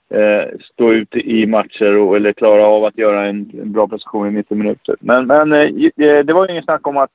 Eh, 0.10 0.60
stå 0.74 0.94
ut 0.94 1.16
i 1.16 1.46
matcher 1.46 1.98
och, 1.98 2.16
eller 2.16 2.34
klara 2.34 2.66
av 2.66 2.86
att 2.86 2.98
göra 2.98 3.26
en, 3.26 3.52
en 3.62 3.72
bra 3.72 3.88
prestation 3.88 4.28
i 4.28 4.32
90 4.32 4.58
minuter. 4.58 4.96
Men, 5.00 5.28
men 5.28 5.52
eh, 5.54 5.60
eh, 5.60 6.26
det 6.26 6.34
var 6.34 6.46
ju 6.46 6.52
ingen 6.52 6.64
snack 6.64 6.88
om 6.88 6.98
att 6.98 7.12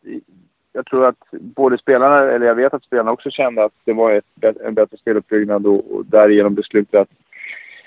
jag 0.72 0.86
tror 0.86 1.06
att 1.06 1.16
både 1.30 1.78
spelarna, 1.78 2.18
eller 2.18 2.46
jag 2.46 2.54
vet 2.54 2.74
att 2.74 2.84
spelarna 2.84 3.12
också 3.12 3.30
kände 3.30 3.64
att 3.64 3.72
det 3.84 3.92
var 3.92 4.12
ett, 4.12 4.56
en 4.66 4.74
bättre 4.74 4.96
speluppbyggnad 4.96 5.66
och, 5.66 5.94
och 5.94 6.06
därigenom 6.06 6.54
beslutade 6.54 7.02
att, 7.02 7.08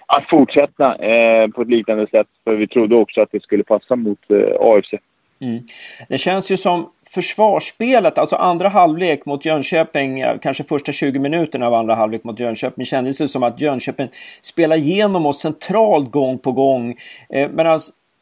att 0.06 0.30
fortsätta 0.30 0.96
eh, 0.96 1.48
på 1.48 1.62
ett 1.62 1.70
liknande 1.70 2.08
sätt. 2.08 2.28
För 2.44 2.56
vi 2.56 2.68
trodde 2.68 2.96
också 2.96 3.22
att 3.22 3.32
det 3.32 3.44
skulle 3.44 3.64
passa 3.64 3.96
mot 3.96 4.32
eh, 4.32 4.56
AFC. 4.60 4.94
Mm. 5.40 5.64
Det 6.10 6.18
känns 6.18 6.52
ju 6.52 6.58
som 6.58 6.90
försvarsspelet, 7.10 8.18
alltså 8.18 8.36
andra 8.36 8.70
halvlek 8.70 9.26
mot 9.26 9.46
Jönköping, 9.46 10.20
eh, 10.20 10.38
kanske 10.40 10.64
första 10.64 10.92
20 10.92 11.20
minuterna 11.20 11.68
av 11.68 11.74
andra 11.74 11.96
halvlek 11.96 12.24
mot 12.24 12.40
Jönköping, 12.40 12.86
kändes 12.86 13.18
det 13.18 13.28
som 13.28 13.44
att 13.44 13.62
Jönköping 13.62 14.08
spelar 14.42 14.78
igenom 14.78 15.26
oss 15.26 15.40
centralt 15.40 16.12
gång 16.12 16.38
på 16.38 16.52
gång. 16.52 16.96
Eh, 17.30 17.50
Medan 17.50 17.80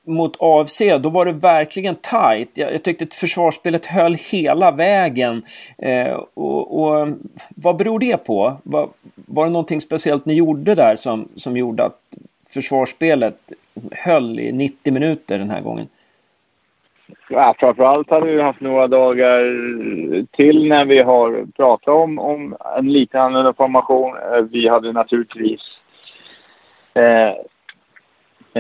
mot 0.08 0.36
AFC, 0.40 0.82
då 1.00 1.10
var 1.10 1.26
det 1.26 1.32
verkligen 1.32 1.96
tight. 1.96 2.50
Jag, 2.54 2.74
jag 2.74 2.84
tyckte 2.84 3.06
att 3.06 3.14
försvarsspelet 3.14 3.86
höll 3.86 4.14
hela 4.14 4.72
vägen. 4.72 5.42
Eh, 5.78 6.14
och, 6.34 6.80
och, 6.82 7.08
vad 7.50 7.76
beror 7.76 8.00
det 8.00 8.18
på? 8.18 8.58
Var, 8.64 8.90
var 9.16 9.46
det 9.46 9.52
någonting 9.52 9.82
speciellt 9.82 10.26
ni 10.26 10.34
gjorde 10.34 10.76
där 10.76 10.96
som, 10.96 11.28
som 11.36 11.58
gjorde 11.58 11.84
att 11.84 12.00
försvarsspelet 12.50 13.52
höll 13.92 14.40
i 14.40 14.52
90 14.52 14.94
minuter 14.94 15.38
den 15.38 15.50
här 15.50 15.62
gången? 15.62 15.88
Ja, 17.30 17.56
framförallt 17.60 18.10
hade 18.10 18.26
vi 18.26 18.42
haft 18.42 18.62
några 18.62 18.88
dagar 18.88 19.40
till 20.36 20.68
när 20.68 20.86
vi 20.86 21.02
har 21.02 21.46
pratat 21.56 21.88
om, 21.88 22.20
om 22.20 22.56
en 22.78 22.94
lite 22.94 23.22
annorlunda 23.22 23.54
formation. 23.54 24.18
Eh, 24.18 24.42
vi 24.42 24.68
hade 24.68 24.92
naturligtvis 24.92 25.62
eh, 26.94 27.30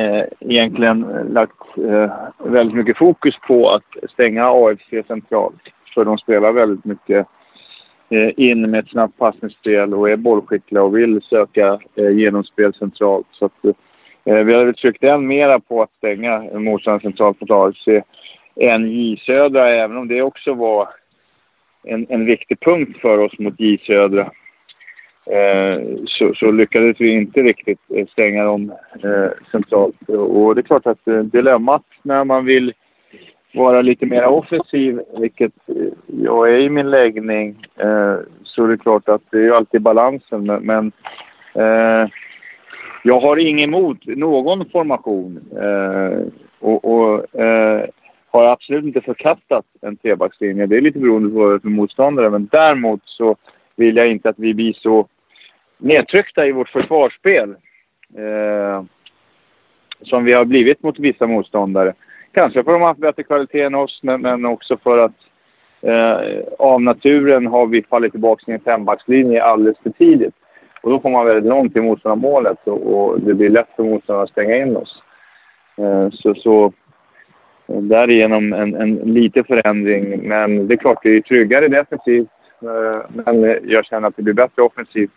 eh, 0.03 0.23
egentligen 0.39 0.99
lagt 1.29 1.77
eh, 1.77 2.11
väldigt 2.37 2.75
mycket 2.75 2.97
fokus 2.97 3.35
på 3.47 3.69
att 3.69 4.11
stänga 4.11 4.45
AFC 4.45 5.07
centralt. 5.07 5.61
För 5.93 6.05
de 6.05 6.17
spelar 6.17 6.51
väldigt 6.51 6.85
mycket 6.85 7.27
eh, 8.09 8.31
in 8.37 8.71
med 8.71 8.79
ett 8.79 8.89
snabbt 8.89 9.17
passningsspel 9.17 9.93
och 9.93 10.09
är 10.09 10.15
bollskickliga 10.15 10.83
och 10.83 10.97
vill 10.97 11.21
söka 11.21 11.79
eh, 11.95 12.09
genomspel 12.09 12.73
centralt. 12.73 13.27
Så 13.31 13.45
att, 13.45 13.65
eh, 14.23 14.35
vi 14.35 14.53
hade 14.53 14.73
tryckt 14.73 15.03
än 15.03 15.27
mera 15.27 15.59
på 15.59 15.81
att 15.81 15.91
stänga 15.97 16.39
motståndaren 16.39 17.01
centralt 17.01 17.41
mot 17.41 17.51
AFC 17.51 17.87
än 18.55 18.91
J 18.91 19.17
Södra, 19.25 19.69
även 19.69 19.97
om 19.97 20.07
det 20.07 20.21
också 20.21 20.53
var 20.53 20.87
en, 21.83 22.05
en 22.09 22.25
viktig 22.25 22.59
punkt 22.59 22.97
för 23.01 23.17
oss 23.17 23.39
mot 23.39 23.59
J 23.59 23.77
Södra. 23.77 24.31
Eh, 25.25 25.81
så, 26.07 26.33
så, 26.35 26.51
lyckades 26.51 27.01
vi 27.01 27.09
inte 27.09 27.41
riktigt 27.41 27.79
eh, 27.95 28.07
stänga 28.07 28.43
dem 28.43 28.73
eh, 29.03 29.31
centralt. 29.51 30.09
Och 30.09 30.55
det 30.55 30.61
är 30.61 30.63
klart 30.63 30.87
att 30.87 31.07
eh, 31.07 31.19
dilemmat 31.19 31.83
när 32.03 32.23
man 32.23 32.45
vill 32.45 32.73
vara 33.53 33.81
lite 33.81 34.05
mer 34.05 34.25
offensiv, 34.25 35.01
vilket 35.19 35.53
eh, 35.67 35.75
jag 36.05 36.49
är 36.49 36.59
i 36.59 36.69
min 36.69 36.89
läggning, 36.89 37.67
eh, 37.75 38.15
så 38.43 38.63
är 38.63 38.67
det 38.67 38.77
klart 38.77 39.09
att 39.09 39.21
det 39.31 39.45
är 39.45 39.51
alltid 39.51 39.81
balansen. 39.81 40.45
Men, 40.45 40.63
men 40.63 40.91
eh, 41.53 42.09
jag 43.03 43.19
har 43.19 43.37
inget 43.37 43.67
emot 43.67 44.05
någon 44.05 44.69
formation. 44.69 45.39
Eh, 45.61 46.19
och, 46.59 46.85
och 46.85 47.39
eh, 47.39 47.85
har 48.35 48.45
absolut 48.45 48.85
inte 48.85 49.01
förkastat 49.01 49.65
en 49.81 49.97
trebackslinje. 49.97 50.65
Det 50.65 50.77
är 50.77 50.81
lite 50.81 50.99
beroende 50.99 51.29
på 51.29 51.59
för 51.61 51.69
motståndare, 51.69 52.29
men 52.29 52.49
däremot 52.51 53.01
så 53.05 53.35
vill 53.75 53.97
jag 53.97 54.07
inte 54.07 54.29
att 54.29 54.39
vi 54.39 54.53
blir 54.53 54.73
så 54.73 55.07
nedtryckta 55.77 56.45
i 56.45 56.51
vårt 56.51 56.69
försvarsspel 56.69 57.55
eh, 58.17 58.83
som 60.01 60.23
vi 60.23 60.33
har 60.33 60.45
blivit 60.45 60.83
mot 60.83 60.99
vissa 60.99 61.27
motståndare. 61.27 61.93
Kanske 62.31 62.63
för 62.63 62.71
att 62.71 62.75
de 62.75 62.81
har 62.81 62.87
haft 62.87 62.99
bättre 62.99 63.23
kvalitet 63.23 63.61
än 63.61 63.75
oss, 63.75 63.99
men, 64.03 64.21
men 64.21 64.45
också 64.45 64.77
för 64.77 64.97
att 64.97 65.15
eh, 65.81 66.43
av 66.59 66.81
naturen 66.81 67.47
har 67.47 67.67
vi 67.67 67.83
fallit 67.83 68.11
tillbaka 68.11 68.51
i 68.51 68.55
en 68.55 68.59
fembackslinje 68.59 69.43
alldeles 69.43 69.79
för 69.83 69.89
tidigt. 69.89 70.35
Och 70.81 70.91
då 70.91 70.99
kommer 70.99 71.17
man 71.17 71.25
väldigt 71.25 71.49
långt 71.49 71.73
till 71.73 71.81
motståndarmålet 71.81 72.67
och, 72.67 72.81
och 72.93 73.21
det 73.21 73.33
blir 73.33 73.49
lätt 73.49 73.69
för 73.75 73.83
motståndarna 73.83 74.23
att 74.23 74.29
stänga 74.29 74.57
in 74.57 74.77
oss. 74.77 75.01
Eh, 75.77 76.09
så, 76.11 76.35
så 76.35 76.73
därigenom 77.67 78.53
en, 78.53 78.75
en 78.75 78.95
liten 78.95 79.43
förändring. 79.43 80.27
Men 80.27 80.67
det 80.67 80.73
är 80.73 80.77
klart, 80.77 81.03
det 81.03 81.09
är 81.09 81.21
tryggare 81.21 81.67
defensivt. 81.67 82.27
Eh, 82.61 83.01
men 83.25 83.59
jag 83.63 83.85
känner 83.85 84.07
att 84.07 84.15
det 84.15 84.23
blir 84.23 84.33
bättre 84.33 84.61
offensivt 84.61 85.11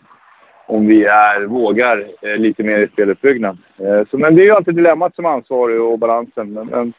om 0.66 0.87
vi 0.87 1.04
är, 1.04 1.46
vågar 1.46 2.06
eh, 2.22 2.37
lite 2.37 2.62
mer 2.62 2.78
i 2.78 2.88
speluppbyggnad. 2.88 3.58
Eh, 3.78 4.08
så, 4.11 4.18
men 4.18 4.34
det 4.34 4.42
är 4.42 4.44
ju 4.44 4.52
alltid 4.52 4.74
dilemmat 4.74 5.14
som 5.14 5.26
ansvarig 5.26 5.80
och 5.80 5.98
balansen. 5.98 6.52
Men, 6.52 6.66
men 6.66 6.92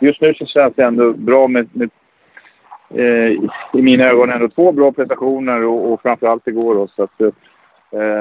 just 0.00 0.20
nu 0.20 0.34
så 0.34 0.46
känns 0.46 0.74
det 0.74 0.84
ändå 0.84 1.12
bra 1.12 1.48
med, 1.48 1.68
med 1.72 1.90
i 3.72 3.82
mina 3.82 4.04
ögon 4.04 4.30
ändå 4.30 4.48
två 4.48 4.72
bra 4.72 4.92
prestationer 4.92 5.64
och, 5.64 5.92
och 5.92 6.02
framförallt 6.02 6.48
igår. 6.48 6.74
Då, 6.74 6.88
så 6.88 7.02
att, 7.02 7.34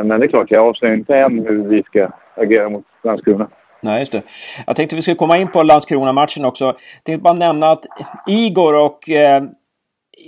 men 0.05 0.07
det 0.07 0.25
är 0.25 0.27
klart, 0.27 0.51
jag 0.51 0.67
avslöjar 0.67 0.95
inte 0.95 1.15
än 1.17 1.39
hur 1.39 1.67
vi 1.67 1.83
ska 1.83 2.09
agera 2.35 2.69
mot 2.69 2.85
Landskrona. 3.03 3.47
Nej, 3.85 3.99
just 3.99 4.11
det. 4.11 4.21
Jag 4.67 4.75
tänkte 4.75 4.95
vi 4.95 5.01
skulle 5.01 5.15
komma 5.15 5.37
in 5.37 5.51
på 5.51 5.63
Landskrona-matchen 5.63 6.45
också. 6.45 6.65
Jag 6.65 7.03
tänkte 7.03 7.23
bara 7.23 7.33
nämna 7.33 7.71
att 7.71 7.85
Igor 8.27 8.75
och 8.75 9.09
eh, 9.09 9.43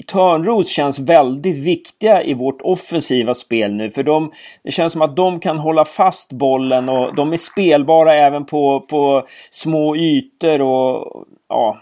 Törnros 0.08 0.70
känns 0.70 1.00
väldigt 1.00 1.58
viktiga 1.58 2.24
i 2.24 2.34
vårt 2.34 2.62
offensiva 2.62 3.34
spel 3.34 3.74
nu. 3.74 3.92
För 3.92 4.04
de, 4.04 4.32
det 4.64 4.72
känns 4.72 4.94
som 4.94 5.02
att 5.02 5.16
de 5.16 5.40
kan 5.40 5.58
hålla 5.58 5.86
fast 5.86 6.32
bollen 6.32 6.90
och 6.90 7.16
de 7.16 7.34
är 7.34 7.38
spelbara 7.38 8.14
även 8.14 8.46
på, 8.46 8.80
på 8.80 9.26
små 9.52 9.96
ytor. 9.96 10.62
Och, 10.62 11.26
ja, 11.50 11.78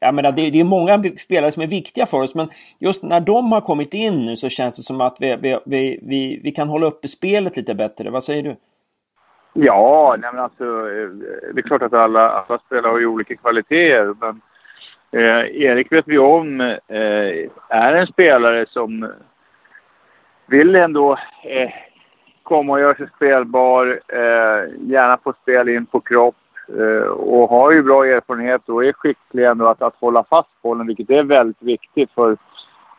jag 0.00 0.14
menar, 0.14 0.32
det, 0.32 0.50
det 0.50 0.60
är 0.60 0.64
många 0.64 1.04
spelare 1.18 1.52
som 1.52 1.62
är 1.62 1.66
viktiga 1.66 2.06
för 2.06 2.22
oss, 2.22 2.34
men 2.34 2.50
just 2.78 3.02
när 3.02 3.20
de 3.20 3.52
har 3.52 3.60
kommit 3.60 3.94
in 3.94 4.26
nu 4.26 4.36
så 4.36 4.48
känns 4.48 4.76
det 4.76 4.82
som 4.82 5.00
att 5.00 5.16
vi, 5.20 5.36
vi, 5.36 5.58
vi, 5.66 5.98
vi, 6.02 6.40
vi 6.42 6.52
kan 6.52 6.68
hålla 6.68 6.86
uppe 6.86 7.08
spelet 7.08 7.56
lite 7.56 7.74
bättre. 7.74 8.10
Vad 8.10 8.24
säger 8.24 8.42
du? 8.42 8.56
Ja, 9.52 10.16
nej 10.18 10.30
men 10.32 10.42
alltså, 10.42 10.64
eh, 10.64 11.08
det 11.54 11.60
är 11.60 11.62
klart 11.62 11.82
att 11.82 11.92
alla, 11.92 12.30
alla 12.30 12.58
spelare 12.58 12.90
har 12.90 12.98
ju 12.98 13.06
olika 13.06 13.36
kvaliteter. 13.36 14.14
Men 14.20 14.40
eh, 15.10 15.62
Erik 15.62 15.92
vet 15.92 16.08
vi 16.08 16.18
om 16.18 16.60
eh, 16.60 17.48
är 17.68 17.94
en 17.94 18.06
spelare 18.06 18.66
som 18.68 19.12
vill 20.46 20.74
ändå 20.76 21.12
eh, 21.44 21.70
komma 22.42 22.72
och 22.72 22.80
göra 22.80 22.94
sig 22.94 23.08
spelbar, 23.16 24.00
eh, 24.08 24.70
gärna 24.80 25.18
få 25.24 25.32
spel 25.42 25.68
in 25.68 25.86
på 25.86 26.00
kropp 26.00 26.36
eh, 26.78 27.08
och 27.08 27.48
har 27.48 27.72
ju 27.72 27.82
bra 27.82 28.06
erfarenhet 28.06 28.68
och 28.68 28.84
är 28.84 28.92
skicklig 28.92 29.44
ändå 29.44 29.66
att, 29.66 29.82
att 29.82 29.96
hålla 30.00 30.24
fast 30.24 30.62
bollen, 30.62 30.86
vilket 30.86 31.10
är 31.10 31.22
väldigt 31.22 31.62
viktigt. 31.62 32.10
För 32.10 32.36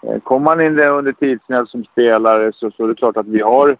eh, 0.03 0.19
kommer 0.19 0.43
man 0.43 0.61
in 0.61 0.79
under 0.79 1.11
tidsnöd 1.11 1.69
som 1.69 1.83
spelare 1.83 2.51
så, 2.53 2.71
så 2.71 2.83
är 2.83 2.87
det 2.87 2.95
klart 2.95 3.17
att 3.17 3.27
vi 3.27 3.41
har 3.41 3.77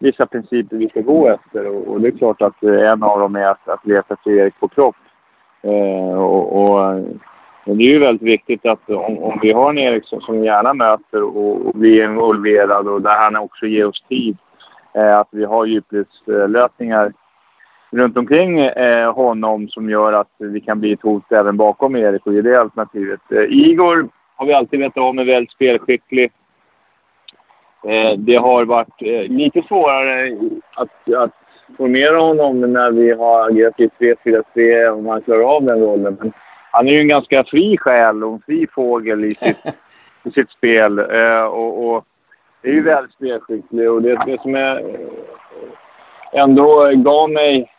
vissa 0.00 0.26
principer 0.26 0.76
vi 0.76 0.88
ska 0.88 1.00
gå 1.00 1.28
efter 1.28 1.66
och, 1.66 1.88
och 1.88 2.00
det 2.00 2.08
är 2.08 2.18
klart 2.18 2.42
att 2.42 2.62
eh, 2.62 2.90
en 2.90 3.02
av 3.02 3.20
dem 3.20 3.36
är 3.36 3.46
att, 3.46 3.68
att 3.68 3.86
leta 3.86 4.14
efter 4.14 4.30
Erik 4.30 4.60
på 4.60 4.68
kropp. 4.68 4.96
Eh, 5.62 6.18
och, 6.18 6.62
och 6.62 7.00
och, 7.66 7.76
det 7.76 7.82
är 7.82 7.88
ju 7.88 7.98
väldigt 7.98 8.28
viktigt 8.28 8.66
att 8.66 8.90
om, 8.90 9.18
om 9.18 9.38
vi 9.42 9.52
har 9.52 9.70
en 9.70 9.78
Erik 9.78 10.04
som 10.06 10.44
gärna 10.44 10.74
möter 10.74 11.22
och, 11.22 11.66
och 11.66 11.74
blir 11.74 12.04
involverad 12.04 12.88
och 12.88 13.02
där 13.02 13.16
han 13.16 13.36
också 13.36 13.66
ger 13.66 13.86
oss 13.86 14.04
tid, 14.08 14.36
eh, 14.94 15.18
att 15.18 15.28
vi 15.30 15.44
har 15.44 15.66
djupledslösningar 15.66 17.12
runt 17.90 18.16
omkring 18.16 18.60
eh, 18.60 19.14
honom 19.14 19.68
som 19.68 19.90
gör 19.90 20.12
att 20.12 20.30
vi 20.38 20.60
kan 20.60 20.80
bli 20.80 20.92
ett 20.92 21.02
hot 21.02 21.32
även 21.32 21.56
bakom 21.56 21.96
Erik 21.96 22.26
och 22.26 22.34
ge 22.34 22.42
det 22.42 22.60
alternativet. 22.60 23.20
Eh, 23.32 23.42
Igor 23.42 24.08
har 24.36 24.46
vi 24.46 24.52
alltid 24.52 24.80
vetat 24.80 25.02
om 25.02 25.18
är 25.18 25.24
väldigt 25.24 25.52
spelskicklig. 25.52 26.32
Eh, 27.84 28.12
det 28.18 28.36
har 28.36 28.64
varit 28.64 29.02
eh, 29.02 29.22
lite 29.22 29.62
svårare 29.62 30.36
att, 30.74 31.14
att 31.16 31.34
formera 31.76 32.18
honom 32.18 32.60
när 32.60 32.90
vi 32.90 33.12
har 33.12 33.48
agerat 33.48 33.80
i 33.80 33.88
3-4-3 33.88 34.88
om 34.88 35.06
han 35.06 35.22
klarar 35.22 35.56
av 35.56 35.64
den 35.64 35.80
rollen. 35.80 36.16
Men 36.20 36.32
han 36.70 36.88
är 36.88 36.92
ju 36.92 37.00
en 37.00 37.08
ganska 37.08 37.44
fri 37.44 37.76
själ 37.78 38.24
och 38.24 38.32
en 38.32 38.42
fri 38.46 38.66
fågel 38.74 39.24
i 39.24 39.30
sitt, 39.30 39.64
i 40.24 40.30
sitt 40.30 40.50
spel. 40.50 40.98
Eh, 40.98 41.42
och, 41.42 41.90
och 41.90 42.04
är 42.62 42.72
ju 42.72 42.82
väldigt 42.82 43.14
spelskicklig 43.14 43.90
och 43.90 44.02
det, 44.02 44.22
det 44.26 44.40
som 44.40 44.54
är, 44.54 44.96
ändå 46.32 46.90
gav 46.94 47.30
mig 47.30 47.72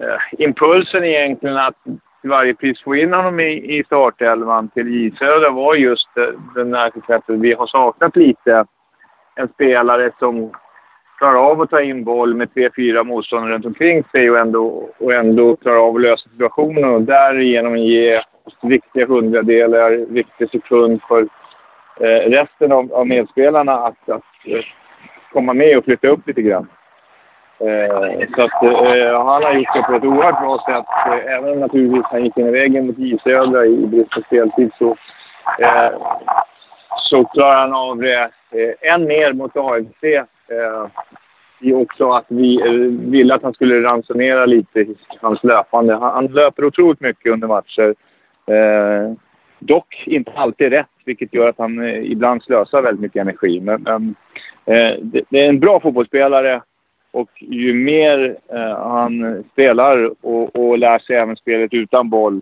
eh, 0.00 0.44
impulsen 0.44 1.04
egentligen 1.04 1.56
att 1.56 1.76
till 2.22 2.30
varje 2.30 2.54
pris 2.54 2.82
få 2.82 2.96
in 2.96 3.12
honom 3.12 3.40
i, 3.40 3.78
i 3.78 3.84
startelvan 3.84 4.68
till 4.68 4.88
J 4.88 5.10
Södra 5.18 5.50
var 5.50 5.74
just 5.74 6.16
eh, 6.16 6.24
den 6.54 6.74
här 6.74 6.92
sättet 7.06 7.40
vi 7.40 7.52
har 7.52 7.66
saknat 7.66 8.16
lite. 8.16 8.64
En 9.34 9.48
spelare 9.48 10.10
som 10.18 10.50
klarar 11.18 11.50
av 11.50 11.60
att 11.60 11.70
ta 11.70 11.80
in 11.80 12.04
boll 12.04 12.34
med 12.34 12.54
tre, 12.54 12.70
fyra 12.76 13.04
motståndare 13.04 13.54
runt 13.54 13.66
omkring 13.66 14.04
sig 14.04 14.30
och 14.30 14.38
ändå, 14.38 14.88
och 14.98 15.12
ändå 15.12 15.56
klarar 15.56 15.88
av 15.88 15.96
att 15.96 16.02
lösa 16.02 16.28
situationen 16.30 16.84
och 16.84 17.02
därigenom 17.02 17.76
ge 17.76 18.22
viktiga 18.62 19.06
hundradelar, 19.06 19.90
viktig 20.12 20.50
sekund 20.50 21.00
för 21.08 21.20
eh, 22.00 22.30
resten 22.30 22.72
av, 22.72 22.92
av 22.92 23.06
medspelarna 23.06 23.72
att, 23.72 24.08
att 24.08 24.46
eh, 24.46 24.64
komma 25.32 25.54
med 25.54 25.78
och 25.78 25.84
flytta 25.84 26.08
upp 26.08 26.26
lite 26.26 26.42
grann. 26.42 26.68
Eh, 27.62 28.28
så 28.36 28.42
att 28.42 28.62
eh, 28.62 29.24
han 29.24 29.42
har 29.42 29.52
gjort 29.54 29.74
det 29.74 29.82
på 29.82 29.94
ett 29.94 30.04
oerhört 30.04 30.40
bra 30.40 30.64
sätt. 30.66 30.86
Eh, 31.06 31.34
även 31.36 31.50
om 31.50 31.60
naturligtvis 31.60 32.04
han 32.04 32.24
gick 32.24 32.36
in 32.36 32.46
i 32.46 32.50
väggen 32.50 32.86
mot 32.86 32.98
J 32.98 33.18
Södra 33.24 33.66
i 33.66 33.86
brist 33.86 34.10
på 34.10 34.20
speltid 34.20 34.70
så, 34.78 34.96
eh, 35.58 35.92
så 36.96 37.24
klarar 37.24 37.60
han 37.60 37.72
av 37.72 37.98
det 37.98 38.30
eh, 38.50 38.92
än 38.92 39.04
mer 39.04 39.32
mot 39.32 39.56
AFC 39.56 40.04
eh, 40.48 40.86
också 41.74 42.10
att 42.10 42.26
vi 42.28 42.60
eh, 42.60 43.10
ville 43.10 43.34
att 43.34 43.42
han 43.42 43.54
skulle 43.54 43.82
ransonera 43.82 44.46
lite 44.46 44.86
hans 45.20 45.44
löpande. 45.44 45.94
Han, 45.94 46.14
han 46.14 46.26
löper 46.26 46.64
otroligt 46.64 47.00
mycket 47.00 47.32
under 47.32 47.48
matcher. 47.48 47.94
Eh, 48.46 49.12
dock 49.58 50.02
inte 50.06 50.32
alltid 50.34 50.72
rätt, 50.72 50.86
vilket 51.04 51.34
gör 51.34 51.48
att 51.48 51.58
han 51.58 51.82
eh, 51.82 52.12
ibland 52.12 52.42
slösar 52.42 52.82
väldigt 52.82 53.02
mycket 53.02 53.20
energi. 53.20 53.60
Men, 53.60 53.82
men 53.82 54.14
eh, 54.64 54.98
det, 55.02 55.22
det, 55.28 55.40
är 55.40 55.48
en 55.48 55.60
bra 55.60 55.80
fotbollsspelare 55.80 56.62
och 57.12 57.28
ju 57.40 57.74
mer 57.74 58.36
eh, 58.48 58.78
han 58.78 59.44
spelar 59.52 60.10
och, 60.20 60.56
och 60.56 60.78
lär 60.78 60.98
sig 60.98 61.16
även 61.16 61.36
spelet 61.36 61.74
utan 61.74 62.10
boll 62.10 62.40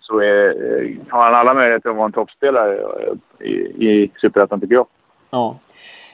så 0.00 0.20
är, 0.20 0.48
eh, 0.48 0.90
har 1.08 1.24
han 1.24 1.34
alla 1.34 1.54
möjligheter 1.54 1.90
att 1.90 1.96
vara 1.96 2.06
en 2.06 2.12
toppspelare 2.12 2.76
eh, 2.76 3.46
i, 3.46 3.52
i 3.88 4.10
Superettan, 4.20 4.60
tycker 4.60 4.74
jag. 4.74 4.86
Ja. 5.30 5.56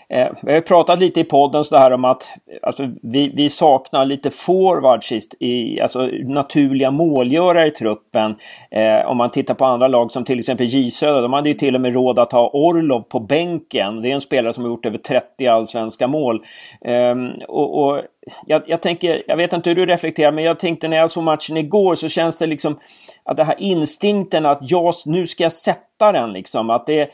Eh, 0.08 0.28
vi 0.42 0.54
har 0.54 0.60
pratat 0.60 0.98
lite 0.98 1.20
i 1.20 1.24
podden 1.24 1.64
så 1.64 1.76
här 1.76 1.90
om 1.90 2.04
att 2.04 2.28
alltså, 2.62 2.88
vi, 3.02 3.28
vi 3.28 3.48
saknar 3.48 4.04
lite 4.04 4.30
forwards 4.30 5.12
i, 5.40 5.80
alltså 5.80 6.10
naturliga 6.24 6.90
målgörare 6.90 7.66
i 7.66 7.70
truppen. 7.70 8.36
Eh, 8.70 9.06
om 9.06 9.16
man 9.16 9.30
tittar 9.30 9.54
på 9.54 9.64
andra 9.64 9.88
lag 9.88 10.12
som 10.12 10.24
till 10.24 10.38
exempel 10.38 10.66
J 10.66 10.90
Söder. 10.90 11.22
de 11.22 11.32
hade 11.32 11.48
ju 11.48 11.54
till 11.54 11.74
och 11.74 11.80
med 11.80 11.94
råd 11.94 12.18
att 12.18 12.32
ha 12.32 12.50
Orlov 12.52 13.00
på 13.00 13.20
bänken. 13.20 14.02
Det 14.02 14.10
är 14.10 14.14
en 14.14 14.20
spelare 14.20 14.52
som 14.52 14.64
har 14.64 14.70
gjort 14.70 14.86
över 14.86 14.98
30 14.98 15.46
allsvenska 15.46 16.06
mål. 16.06 16.44
Eh, 16.80 17.14
och, 17.48 17.84
och 17.84 18.02
jag, 18.46 18.62
jag, 18.66 18.82
tänker, 18.82 19.22
jag 19.26 19.36
vet 19.36 19.52
inte 19.52 19.70
hur 19.70 19.76
du 19.76 19.86
reflekterar, 19.86 20.32
men 20.32 20.44
jag 20.44 20.58
tänkte 20.58 20.88
när 20.88 20.96
jag 20.96 21.10
såg 21.10 21.24
matchen 21.24 21.56
igår 21.56 21.94
så 21.94 22.08
känns 22.08 22.38
det 22.38 22.46
liksom 22.46 22.78
att 23.24 23.36
det 23.36 23.44
här 23.44 23.56
instinkten 23.58 24.46
att 24.46 24.58
jag, 24.60 24.94
nu 25.06 25.26
ska 25.26 25.42
jag 25.42 25.52
sätta 25.52 26.12
den 26.12 26.32
liksom. 26.32 26.70
Att 26.70 26.86
det, 26.86 27.10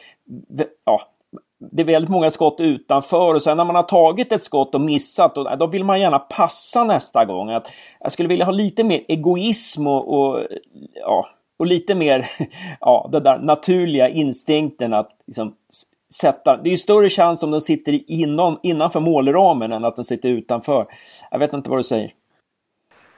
ja, 0.85 1.01
det 1.71 1.83
är 1.83 1.87
väldigt 1.87 2.11
många 2.11 2.31
skott 2.31 2.61
utanför 2.61 3.35
och 3.35 3.43
sen 3.43 3.57
när 3.57 3.65
man 3.65 3.77
har 3.77 3.83
tagit 3.83 4.33
ett 4.33 4.43
skott 4.43 4.75
och 4.75 4.81
missat, 4.81 5.35
då, 5.35 5.57
då 5.59 5.67
vill 5.67 5.85
man 5.85 6.01
gärna 6.01 6.19
passa 6.19 6.85
nästa 6.85 7.25
gång. 7.25 7.51
Att 7.51 7.71
jag 8.01 8.13
skulle 8.13 8.29
vilja 8.29 8.45
ha 8.45 8.53
lite 8.53 8.85
mer 8.85 9.05
egoism 9.09 9.87
och, 9.87 10.19
och 10.19 10.41
ja, 10.95 11.29
och 11.59 11.67
lite 11.67 11.95
mer 11.95 12.27
ja, 12.81 13.09
den 13.13 13.23
där 13.23 13.39
naturliga 13.39 14.09
instinkten 14.09 14.95
att 14.95 15.11
liksom, 15.27 15.55
sätta... 16.21 16.57
Det 16.57 16.69
är 16.69 16.71
ju 16.71 16.77
större 16.77 17.09
chans 17.09 17.43
om 17.43 17.51
den 17.51 17.61
sitter 17.61 18.11
inom, 18.11 18.59
innanför 18.63 19.01
målramen 19.01 19.73
än 19.73 19.85
att 19.85 19.97
den 19.97 20.05
sitter 20.05 20.29
utanför. 20.29 20.87
Jag 21.31 21.39
vet 21.39 21.53
inte 21.53 21.71
vad 21.71 21.79
du 21.79 21.83
säger. 21.83 22.13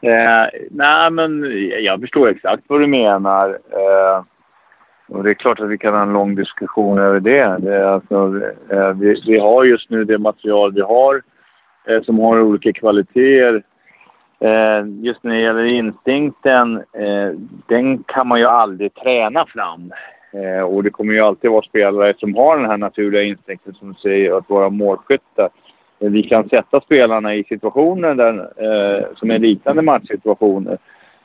Eh, 0.00 0.48
nej, 0.70 1.10
men 1.10 1.44
jag 1.84 2.00
förstår 2.00 2.28
exakt 2.28 2.62
vad 2.66 2.80
du 2.80 2.86
menar. 2.86 3.48
Eh, 3.50 4.24
och 5.08 5.24
det 5.24 5.30
är 5.30 5.34
klart 5.34 5.60
att 5.60 5.68
vi 5.68 5.78
kan 5.78 5.94
ha 5.94 6.02
en 6.02 6.12
lång 6.12 6.34
diskussion 6.34 6.98
över 6.98 7.20
det. 7.20 7.56
det 7.58 7.74
är 7.74 7.84
alltså, 7.84 8.40
eh, 8.70 8.92
vi, 8.92 9.22
vi, 9.26 9.38
har 9.38 9.64
just 9.64 9.90
nu 9.90 10.04
det 10.04 10.18
material 10.18 10.72
vi 10.72 10.80
har 10.80 11.22
eh, 11.88 12.02
som 12.02 12.18
har 12.18 12.40
olika 12.40 12.72
kvaliteter. 12.72 13.62
Eh, 14.40 14.86
just 15.02 15.22
när 15.22 15.34
det 15.34 15.40
gäller 15.40 15.74
instinkten, 15.74 16.76
eh, 16.76 17.38
den 17.66 18.02
kan 18.02 18.28
man 18.28 18.40
ju 18.40 18.46
aldrig 18.46 18.94
träna 18.94 19.46
fram. 19.46 19.92
Eh, 20.32 20.62
och 20.62 20.82
det 20.82 20.90
kommer 20.90 21.14
ju 21.14 21.20
alltid 21.20 21.50
vara 21.50 21.62
spelare 21.62 22.14
som 22.18 22.34
har 22.34 22.56
den 22.56 22.70
här 22.70 22.76
naturliga 22.76 23.22
instinkten 23.22 23.74
som 23.74 23.94
säger, 23.94 24.38
att 24.38 24.50
vara 24.50 24.70
målskyttar. 24.70 25.48
Eh, 25.98 26.10
vi 26.10 26.22
kan 26.22 26.48
sätta 26.48 26.80
spelarna 26.80 27.34
i 27.34 27.44
situationer 27.44 28.14
där, 28.14 29.14
som 29.14 29.30
är 29.30 29.38
liknande 29.38 29.82
matchsituationer 29.82 30.78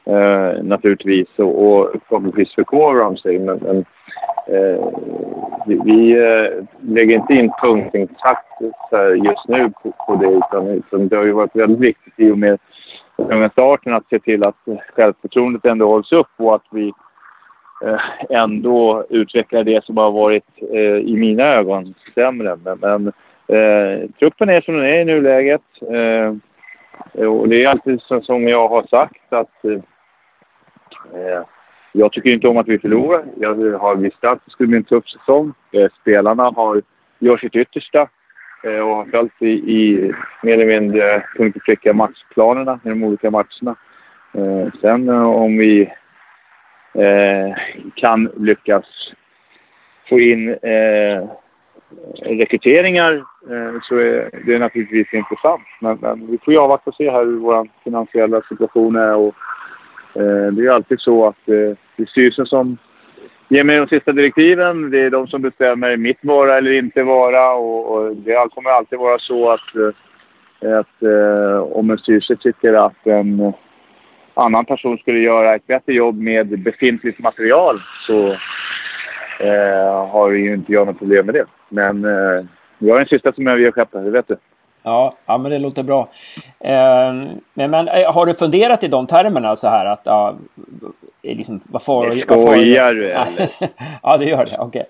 eh, 0.10 0.64
naturligtvis 0.64 1.28
och, 1.38 1.68
och 1.68 1.92
förhoppningsvis 2.08 2.56
förkovrar 2.56 3.04
de 3.04 3.18
sig. 3.18 3.40
Men, 3.40 3.58
men 3.58 3.78
eh, 4.48 4.86
vi, 5.66 5.80
vi 5.86 6.12
eh, 6.12 6.66
lägger 6.80 7.16
inte 7.16 7.34
in 7.34 7.52
punkten 7.62 8.02
exakt 8.02 8.62
eh, 8.92 9.26
just 9.26 9.48
nu 9.48 9.72
på, 9.84 9.92
på 10.08 10.16
det 10.16 10.28
utan, 10.28 10.68
utan, 10.68 11.08
det 11.08 11.16
har 11.16 11.24
ju 11.24 11.32
varit 11.32 11.56
väldigt 11.56 11.80
viktigt 11.80 12.14
i 12.18 12.32
och 12.32 12.38
med 12.38 12.60
den 13.18 13.50
starten 13.50 13.94
att 13.94 14.10
se 14.10 14.20
till 14.20 14.48
att 14.48 14.56
självförtroendet 14.96 15.66
ändå 15.66 15.88
hålls 15.88 16.12
upp 16.12 16.32
och 16.38 16.56
att 16.56 16.66
vi 16.72 16.94
eh, 17.86 18.00
ändå 18.30 19.06
utvecklar 19.10 19.64
det 19.64 19.84
som 19.84 19.98
har 19.98 20.12
varit 20.12 20.46
eh, 20.72 20.98
i 20.98 21.16
mina 21.18 21.44
ögon 21.44 21.94
sämre. 22.16 22.58
Men, 22.64 22.80
men 22.80 23.08
eh, 23.58 24.10
truppen 24.20 24.50
är 24.50 24.62
som 24.62 24.74
den 24.74 24.86
är 24.86 25.02
i 25.02 25.06
nuläget. 25.06 25.62
Eh, 25.82 26.34
och 27.28 27.50
det 27.50 27.64
är 27.64 27.68
alltid 27.68 28.02
som 28.02 28.48
jag 28.48 28.68
har 28.68 28.84
sagt 28.84 29.34
att 29.34 29.66
Eh, 31.14 31.44
jag 31.92 32.12
tycker 32.12 32.30
inte 32.30 32.48
om 32.48 32.58
att 32.58 32.68
vi 32.68 32.80
förlorar. 32.80 33.24
Jag 33.40 33.80
har 33.80 33.96
visst 33.96 34.24
att 34.24 34.46
det 34.46 34.52
skulle 34.52 34.68
bli 34.68 34.78
en 34.78 34.84
tuff 34.84 35.08
säsong. 35.08 35.54
Eh, 35.72 35.88
spelarna 36.02 36.44
har, 36.44 36.82
gör 37.20 37.38
sitt 37.38 37.56
yttersta 37.56 38.08
eh, 38.64 38.80
och 38.80 38.96
har 38.96 39.06
följt 39.06 39.42
i, 39.42 39.50
i 39.50 40.14
mer 40.44 40.54
eller 40.54 40.80
mindre 40.80 41.24
punkt 41.38 41.56
och 41.56 41.64
pricka 41.64 41.94
matchplanerna 41.94 42.80
i 42.86 42.90
de 42.90 43.04
olika 43.04 43.32
matcherna. 43.32 43.76
Sen 44.82 45.10
om 45.10 45.58
vi 45.58 45.92
kan 47.96 48.32
lyckas 48.38 48.86
få 50.10 50.20
in 50.20 50.56
rekryteringar 52.22 53.24
så 53.82 53.96
är 53.96 54.30
det 54.46 54.60
naturligtvis 54.60 55.14
intressant. 55.14 55.62
Men, 55.82 55.98
men 56.02 56.32
vi 56.32 56.38
får 56.38 56.54
ju 56.54 56.60
avvakta 56.60 56.90
och 56.90 56.96
se 56.96 57.12
här 57.12 57.26
hur 57.26 57.40
vår 57.40 57.68
finansiella 57.84 58.42
situation 58.42 58.96
är 58.96 59.16
och 59.16 59.36
Eh, 60.16 60.54
det 60.54 60.66
är 60.66 60.70
alltid 60.70 61.00
så 61.00 61.28
att 61.28 61.50
eh, 61.50 61.78
det 61.96 62.04
är 62.04 62.06
styrelsen 62.06 62.46
som 62.46 62.78
ger 63.48 63.64
mig 63.64 63.78
de 63.78 63.88
sista 63.88 64.12
direktiven. 64.12 64.90
Det 64.90 65.00
är 65.00 65.10
de 65.10 65.28
som 65.28 65.42
bestämmer 65.42 65.98
mitt 65.98 66.20
vara 66.22 66.58
eller 66.58 66.72
inte 66.72 67.04
vara 67.04 67.54
och, 67.54 68.16
det 68.16 68.50
kommer 68.52 68.70
alltid 68.70 69.00
vara 69.00 69.20
så 69.20 69.52
att 69.52 69.76
eh, 69.76 69.94
att 70.80 71.04
om 71.72 71.90
en 71.90 71.98
styrelse 71.98 72.36
tycker 72.36 72.74
att 72.74 73.08
en 73.08 73.54
annan 74.34 74.66
person 74.66 74.98
skulle 74.98 75.20
göra 75.20 75.56
ett 75.56 75.68
bättre 75.68 75.94
jobb 75.94 76.18
med 76.18 76.60
befintligt 76.60 77.20
material 77.20 77.82
så 78.08 78.38
eh, 79.40 80.08
har 80.08 80.32
ju 80.32 80.54
inte 80.54 80.74
jag 80.74 80.88
något 80.88 81.00
problem 81.00 81.26
med 81.26 81.36
det. 81.36 81.46
Men 81.70 82.06
eh, 82.06 82.46
jag 82.78 82.96
är 82.96 83.00
den 83.00 83.08
sista 83.08 83.34
som 83.34 83.48
överger 83.48 83.72
skeppet, 83.72 84.04
det 84.04 84.12
vet 84.12 84.28
du. 84.28 84.36
Ja, 84.84 85.14
ja, 85.26 85.38
men 85.38 85.52
det 85.52 85.60
låter 85.60 85.84
bra. 85.84 86.10
Eh, 86.60 87.14
men, 87.54 87.72
men 87.72 87.88
eh, 87.88 88.14
har 88.14 88.26
du 88.26 88.34
funderat 88.34 88.84
i 88.84 88.88
de 88.88 89.08
termerna 89.08 89.56
så 89.56 89.68
här 89.68 89.86
att 89.86 90.02
ja, 90.04 90.36
liksom, 91.22 91.60
vad 91.64 91.84
får... 91.84 92.18
Skojar 92.26 92.94
du 92.94 93.12
eller? 93.12 93.50
ja, 94.04 94.18
det 94.18 94.26
gör 94.26 94.46
det. 94.46 94.58
Okej. 94.60 94.68
Okay. 94.68 94.84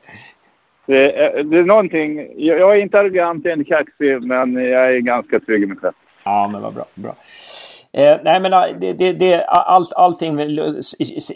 Det, 0.85 1.23
är, 1.23 1.43
det 1.43 1.57
är 1.57 1.63
någonting... 1.63 2.17
Jag, 2.37 2.59
jag 2.59 2.77
är 2.77 2.81
inte 2.81 2.99
arrogant 2.99 3.45
eller 3.45 3.63
kaxig, 3.63 4.23
men 4.23 4.53
jag 4.55 4.95
är 4.95 4.99
ganska 4.99 5.39
trygg 5.39 5.63
i 5.63 5.65
mig 5.65 5.77
själv. 5.77 5.93
Ja, 6.23 6.47
men 6.47 6.61
vad 6.61 6.73
bra. 6.73 6.85
bra. 6.95 7.15
Eh, 7.93 8.17
nej 8.23 8.39
men 8.39 8.51
det, 8.79 8.93
det, 8.93 9.13
det, 9.13 9.43
allt, 9.45 9.93
allting 9.93 10.37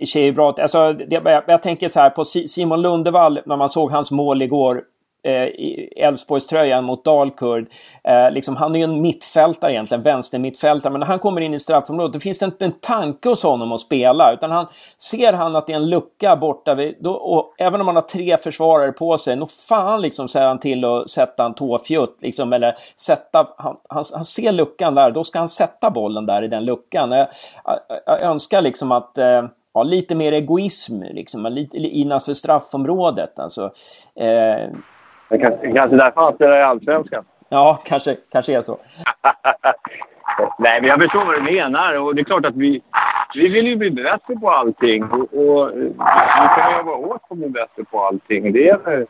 ser 0.07 0.19
ju 0.19 0.31
bra 0.31 0.49
ut. 0.49 0.59
Alltså, 0.59 0.95
jag, 1.09 1.43
jag 1.47 1.61
tänker 1.61 1.87
så 1.87 1.99
här 1.99 2.09
på 2.09 2.25
Simon 2.25 2.81
Lundevall 2.81 3.39
när 3.45 3.57
man 3.57 3.69
såg 3.69 3.91
hans 3.91 4.11
mål 4.11 4.41
igår 4.41 4.81
Eh, 4.81 4.92
Eh, 5.23 5.49
Elfsborgströjan 5.95 6.83
mot 6.83 7.05
Dalkurd. 7.05 7.67
Eh, 8.03 8.31
liksom, 8.31 8.55
han 8.55 8.75
är 8.75 8.79
ju 8.79 8.83
en 8.83 9.01
mittfältare 9.01 9.71
egentligen, 9.71 10.01
vänstermittfältare. 10.01 10.91
Men 10.91 10.99
när 10.99 11.07
han 11.07 11.19
kommer 11.19 11.41
in 11.41 11.53
i 11.53 11.59
straffområdet, 11.59 12.13
då 12.13 12.19
finns 12.19 12.39
det 12.39 12.45
inte 12.45 12.65
en 12.65 12.79
tanke 12.79 13.29
hos 13.29 13.43
honom 13.43 13.71
att 13.71 13.79
spela. 13.79 14.33
Utan 14.33 14.51
han 14.51 14.67
ser 14.97 15.33
han 15.33 15.55
att 15.55 15.67
det 15.67 15.73
är 15.73 15.77
en 15.77 15.89
lucka 15.89 16.35
borta, 16.35 16.75
vid, 16.75 16.95
då, 16.99 17.13
och 17.13 17.53
även 17.57 17.81
om 17.81 17.87
han 17.87 17.95
har 17.95 18.03
tre 18.03 18.37
försvarare 18.37 18.91
på 18.91 19.17
sig, 19.17 19.35
nog 19.35 19.51
fan 19.51 20.01
liksom 20.01 20.27
säger 20.27 20.47
han 20.47 20.59
till 20.59 20.85
att 20.85 21.09
sätta 21.09 21.45
en 21.45 21.53
tåfjutt. 21.53 22.17
Liksom, 22.21 22.53
eller 22.53 22.75
sätta, 22.95 23.47
han, 23.57 23.77
han, 23.89 24.03
han, 24.13 24.25
ser 24.25 24.51
luckan 24.51 24.95
där, 24.95 25.11
då 25.11 25.23
ska 25.23 25.39
han 25.39 25.47
sätta 25.47 25.89
bollen 25.89 26.25
där 26.25 26.43
i 26.43 26.47
den 26.47 26.65
luckan. 26.65 27.11
Jag, 27.11 27.27
jag, 27.65 27.79
jag 28.05 28.21
önskar 28.21 28.61
liksom 28.61 28.91
att 28.91 29.17
eh, 29.17 29.43
ja, 29.73 29.83
lite 29.83 30.15
mer 30.15 30.31
egoism 30.31 31.01
liksom, 31.01 31.45
lite 31.45 31.77
innanför 31.77 32.33
straffområdet. 32.33 33.39
Alltså, 33.39 33.71
eh, 34.15 34.69
det 35.33 35.39
kanske, 35.39 35.71
kanske 35.73 35.97
därför 35.97 36.21
han 36.21 36.33
spelar 36.33 36.57
i 36.59 36.63
Allsvenskan. 36.63 37.23
Ja, 37.49 37.79
kanske, 37.85 38.15
kanske 38.31 38.57
är 38.57 38.61
så. 38.61 38.77
Nej, 40.59 40.81
men 40.81 40.89
jag 40.89 40.99
förstår 40.99 41.25
vad 41.25 41.35
du 41.35 41.41
menar. 41.41 41.99
Och 41.99 42.15
det 42.15 42.21
är 42.21 42.25
klart 42.25 42.45
att 42.45 42.55
vi, 42.55 42.81
vi 43.35 43.47
vill 43.49 43.67
ju 43.67 43.75
bli 43.75 43.91
bättre 43.91 44.35
på 44.41 44.49
allting. 44.51 45.03
Och, 45.03 45.19
och 45.19 45.71
vi 45.75 45.93
kan 46.55 46.77
jobba 46.77 46.95
hårt 46.95 47.27
på 47.27 47.33
att 47.33 47.37
bli 47.37 47.49
bättre 47.49 47.83
på 47.91 48.03
allting. 48.03 48.53
Det 48.53 48.59
gäller, 48.59 49.05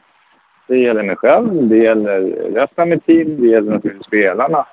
det 0.68 0.78
gäller 0.78 1.04
mig 1.04 1.16
själv, 1.16 1.68
det 1.68 1.78
gäller 1.78 2.22
resten 2.56 2.82
av 2.82 2.88
mitt 2.88 3.06
team, 3.06 3.42
det 3.42 3.48
gäller 3.48 3.72
naturligtvis 3.72 4.08
spelarna. 4.08 4.66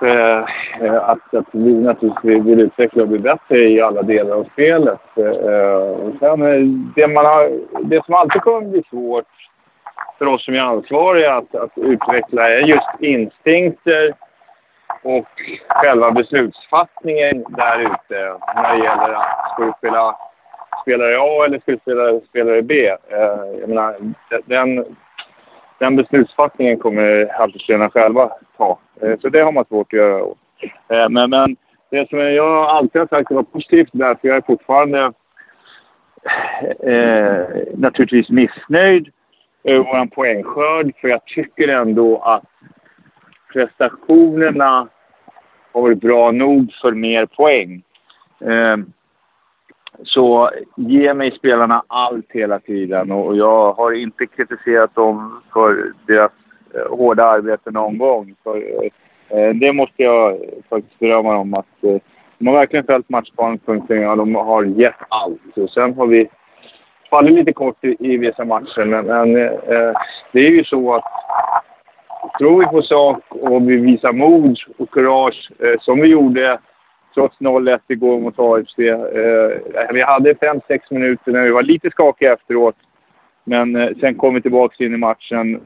Eh, 0.00 0.44
att, 0.94 1.34
att 1.34 1.46
vi 1.52 1.74
naturligtvis 1.74 2.44
vill 2.44 2.60
utveckla 2.60 3.02
och 3.02 3.08
bli 3.08 3.18
bättre 3.18 3.68
i 3.68 3.80
alla 3.80 4.02
delar 4.02 4.36
av 4.36 4.44
spelet. 4.52 5.00
Eh, 5.16 5.90
och 6.04 6.12
sen, 6.20 6.92
det, 6.96 7.06
man 7.06 7.24
har, 7.24 7.50
det 7.84 8.04
som 8.04 8.14
alltid 8.14 8.42
kommer 8.42 8.68
bli 8.68 8.82
svårt 8.90 9.26
för 10.18 10.26
oss 10.26 10.44
som 10.44 10.54
är 10.54 10.60
ansvariga 10.60 11.34
att, 11.34 11.54
att 11.54 11.78
utveckla 11.78 12.50
är 12.50 12.58
just 12.58 12.88
instinkter 13.00 14.14
och 15.02 15.26
själva 15.68 16.10
beslutsfattningen 16.10 17.44
där 17.48 17.78
ute 17.78 18.36
när 18.54 18.76
det 18.76 18.84
gäller 18.84 19.12
att 19.14 19.52
ska 19.52 19.64
du 19.64 19.72
spela 19.78 20.16
spelare 20.82 21.18
A 21.20 21.44
eller 21.44 21.58
ska 21.58 21.72
du 21.72 21.78
spela 21.78 22.20
spelare 22.20 22.62
B. 22.62 22.88
Eh, 22.88 23.60
jag 23.60 23.68
menar, 23.68 23.96
den, 24.44 24.96
den 25.78 25.96
beslutsfattningen 25.96 26.78
kommer 26.78 27.28
halvtidsledarna 27.38 27.90
själva 27.90 28.30
ta. 28.56 28.78
Eh, 29.02 29.18
så 29.20 29.28
det 29.28 29.40
har 29.40 29.52
man 29.52 29.64
svårt 29.64 29.92
att 29.92 29.98
göra. 29.98 30.20
Eh, 30.88 31.08
men, 31.08 31.30
men 31.30 31.56
det 31.90 32.08
som 32.08 32.18
jag 32.18 32.70
alltid 32.70 33.00
har 33.00 33.08
sagt 33.08 33.30
var 33.30 33.42
positivt 33.42 33.90
därför 33.92 34.28
jag 34.28 34.36
är 34.36 34.40
fortfarande 34.40 35.12
eh, 36.82 37.46
naturligtvis 37.74 38.28
missnöjd 38.28 39.12
Eh, 39.64 39.74
över 39.74 39.84
vår 39.84 40.06
poängskörd. 40.06 40.92
För 41.00 41.08
jag 41.08 41.24
tycker 41.24 41.68
ändå 41.68 42.18
att 42.18 42.44
prestationerna 43.52 44.88
har 45.72 45.82
varit 45.82 46.00
bra 46.00 46.30
nog 46.30 46.72
för 46.82 46.92
mer 46.92 47.26
poäng. 47.26 47.82
Eh, 48.40 48.76
så 50.02 50.50
ge 50.76 51.14
mig 51.14 51.30
spelarna 51.30 51.82
allt 51.86 52.26
hela 52.28 52.58
tiden. 52.58 53.12
Och 53.12 53.36
jag 53.36 53.72
har 53.72 53.92
inte 53.92 54.26
kritiserat 54.26 54.94
dem 54.94 55.42
för 55.52 55.92
deras 56.06 56.32
eh, 56.74 56.96
hårda 56.96 57.24
arbete 57.24 57.70
någon 57.70 57.98
gång. 57.98 58.34
För, 58.42 58.56
eh, 59.28 59.54
det 59.54 59.72
måste 59.72 60.02
jag 60.02 60.38
faktiskt 60.68 60.98
berömma 60.98 61.32
dem 61.32 61.54
att 61.54 61.84
eh, 61.84 61.96
de 62.38 62.46
har 62.46 62.54
verkligen 62.54 62.86
följt 62.86 63.08
matchplanen. 63.08 63.60
Ja, 63.88 64.16
de 64.16 64.34
har 64.34 64.64
gett 64.64 64.94
allt. 65.08 65.58
Och 65.58 65.70
sen 65.70 65.94
har 65.94 66.06
vi 66.06 66.28
faller 67.14 67.30
lite 67.30 67.52
kort 67.52 67.84
i, 67.84 67.96
i 67.98 68.16
vissa 68.16 68.44
matcher. 68.44 68.84
Men, 68.84 69.06
men 69.06 69.36
eh, 69.46 69.92
det 70.32 70.40
är 70.46 70.50
ju 70.50 70.64
så 70.64 70.94
att 70.94 71.04
tror 72.38 72.60
vi 72.60 72.66
på 72.66 72.82
sak 72.82 73.20
och 73.28 73.70
vi 73.70 73.76
visar 73.76 74.12
mod 74.12 74.58
och 74.78 74.90
kurage 74.90 75.50
eh, 75.58 75.80
som 75.80 76.00
vi 76.00 76.08
gjorde 76.08 76.58
trots 77.14 77.38
0-1 77.38 77.78
igår 77.88 78.20
mot 78.20 78.38
AFC. 78.38 78.78
Eh, 78.78 79.92
vi 79.92 80.02
hade 80.02 80.34
5-6 80.34 80.80
minuter 80.90 81.32
när 81.32 81.42
vi 81.42 81.50
var 81.50 81.62
lite 81.62 81.90
skakiga 81.90 82.32
efteråt. 82.32 82.76
Men 83.44 83.76
eh, 83.76 83.88
sen 84.00 84.14
kom 84.14 84.34
vi 84.34 84.42
tillbaka 84.42 84.84
in 84.84 84.94
i 84.94 84.96
matchen 84.96 85.60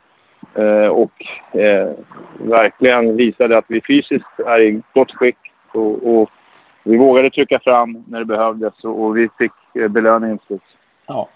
eh, 0.54 0.88
och 0.88 1.12
eh, 1.60 1.88
verkligen 2.38 3.16
visade 3.16 3.58
att 3.58 3.64
vi 3.68 3.80
fysiskt 3.80 4.40
är 4.46 4.60
i 4.60 4.82
gott 4.94 5.12
skick. 5.12 5.38
Och, 5.72 6.20
och 6.20 6.30
vi 6.84 6.96
vågade 6.96 7.30
trycka 7.30 7.58
fram 7.58 8.04
när 8.08 8.18
det 8.18 8.24
behövdes 8.24 8.84
och, 8.84 9.16
vi 9.16 9.28
fick 9.38 9.52
eh, 9.74 9.88
belöning. 9.88 9.92
belöningen 9.92 10.38
Ja, 11.08 11.28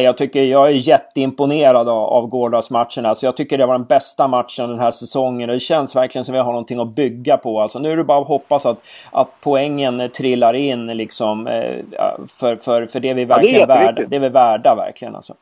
jag 0.00 0.16
tycker 0.16 0.42
jag 0.42 0.66
är 0.66 0.88
jätteimponerad 0.88 1.88
av, 1.88 2.28
gårdagsmatchen. 2.28 3.06
Alltså 3.06 3.26
jag 3.26 3.36
tycker 3.36 3.58
det 3.58 3.66
var 3.66 3.78
den 3.78 3.86
bästa 3.86 4.28
matchen 4.28 4.68
den 4.68 4.78
här 4.78 4.90
säsongen. 4.90 5.48
Det 5.48 5.60
känns 5.60 5.96
verkligen 5.96 6.24
som 6.24 6.32
vi 6.32 6.38
har 6.38 6.52
någonting 6.52 6.80
att 6.80 6.96
bygga 6.96 7.36
på. 7.36 7.60
Alltså 7.60 7.78
nu 7.78 7.92
är 7.92 7.96
det 7.96 8.04
bara 8.04 8.20
att 8.20 8.28
hoppas 8.28 8.66
att, 8.66 8.78
att 9.12 9.28
poängen 9.42 10.10
trillar 10.10 10.54
in 10.54 10.86
liksom. 10.86 11.46
Eh, 11.46 11.74
för, 12.40 12.56
för, 12.56 12.86
för 12.86 13.00
det 13.00 13.14
vi 13.14 13.24
verkligen 13.24 13.60
ja, 13.60 13.66
värda. 13.66 14.02
Det 14.08 14.16
är 14.16 14.20
vi 14.20 14.28
värda 14.28 14.74
verkligen 14.74 15.16
alltså. 15.16 15.34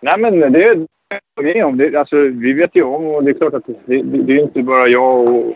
Nej 0.00 0.18
men 0.18 0.40
det 0.40 0.64
är 0.64 0.86
det 1.42 1.64
om. 1.64 1.76
Det, 1.76 1.96
alltså, 1.96 2.16
vi 2.16 2.52
vet 2.52 2.76
ju 2.76 2.82
om 2.82 3.06
och 3.06 3.24
det 3.24 3.30
är 3.30 3.34
klart 3.34 3.54
att 3.54 3.66
det, 3.66 4.02
det 4.02 4.32
är 4.32 4.42
inte 4.42 4.62
bara 4.62 4.88
jag 4.88 5.28
och, 5.28 5.54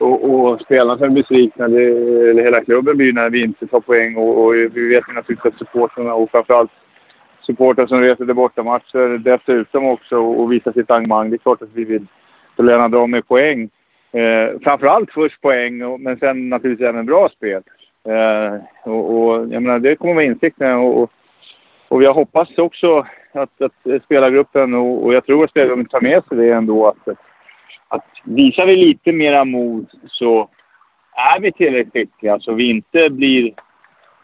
och, 0.00 0.24
och 0.24 0.60
spelarna 0.60 0.98
som 0.98 1.06
är 1.06 1.14
besvikna. 1.14 1.68
Det, 1.68 1.84
eller 2.30 2.42
hela 2.42 2.64
klubben 2.64 2.96
blir 2.96 3.12
när 3.12 3.30
vi 3.30 3.42
inte 3.42 3.66
tar 3.66 3.80
poäng 3.80 4.16
och, 4.16 4.44
och 4.44 4.54
vi 4.54 4.88
vet 4.88 5.04
ju 5.08 5.14
naturligtvis 5.14 5.52
att 5.52 5.58
supportrarna 5.58 6.14
och 6.14 6.30
framförallt 6.30 6.70
supportrar 7.48 7.86
som 7.86 8.00
reser 8.00 8.24
till 8.24 8.34
bortamatcher 8.34 9.18
dessutom 9.18 9.84
också 9.84 10.16
och 10.16 10.52
visar 10.52 10.72
sitt 10.72 10.90
engagemang. 10.90 11.30
Det 11.30 11.36
är 11.36 11.38
klart 11.38 11.62
att 11.62 11.74
vi 11.74 11.84
vill 11.84 12.06
belöna 12.56 12.88
dem 12.88 13.10
med 13.10 13.28
poäng. 13.28 13.70
Eh, 14.12 14.60
framförallt 14.62 15.10
först 15.12 15.40
poäng, 15.40 16.02
men 16.02 16.18
sen 16.18 16.48
naturligtvis 16.48 16.88
även 16.88 17.06
bra 17.06 17.28
spel. 17.28 17.62
Eh, 18.08 18.54
och, 18.92 19.04
och, 19.14 19.52
jag 19.52 19.62
menar, 19.62 19.78
det 19.78 19.96
kommer 19.96 20.14
vara 20.14 20.24
insikten. 20.24 20.74
Och, 20.74 21.02
och, 21.02 21.10
och 21.88 22.02
jag 22.02 22.14
hoppas 22.14 22.58
också 22.58 23.06
att, 23.32 23.62
att 23.62 24.02
spelargruppen, 24.04 24.74
och, 24.74 25.04
och 25.04 25.14
jag 25.14 25.26
tror 25.26 25.44
att 25.44 25.50
spelargruppen 25.50 25.86
tar 25.86 26.00
med 26.00 26.24
sig 26.24 26.36
det 26.36 26.52
ändå, 26.52 26.86
att, 26.88 27.08
att 27.88 28.04
visar 28.24 28.66
vi 28.66 28.76
lite 28.76 29.12
mera 29.12 29.44
mod 29.44 29.86
så 30.06 30.48
är 31.36 31.40
vi 31.40 31.52
tillräckligt 31.52 31.92
skickliga 31.92 32.38
så 32.40 32.52
vi 32.52 32.70
inte 32.70 33.10
blir 33.10 33.52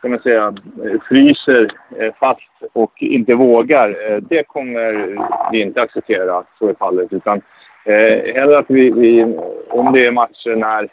ska 0.05 0.11
man 0.11 0.23
säga, 0.23 0.55
eh, 0.85 1.01
fryser 1.09 1.69
eh, 1.99 2.15
fast 2.21 2.41
och 2.73 3.03
inte 3.03 3.35
vågar, 3.35 3.89
eh, 3.89 4.17
det 4.17 4.43
kommer 4.43 5.19
vi 5.53 5.63
inte 5.63 5.83
acceptera 5.83 6.39
att 6.39 6.47
så 6.59 6.69
är 6.69 6.75
fallet. 6.75 7.13
Utan 7.13 7.43
eh, 7.85 8.35
hellre 8.35 8.59
att 8.59 8.71
vi, 8.71 8.91
vi, 8.91 9.25
om 9.69 9.93
det 9.93 10.07
är 10.07 10.11
matcher 10.11 10.57
när 10.57 10.89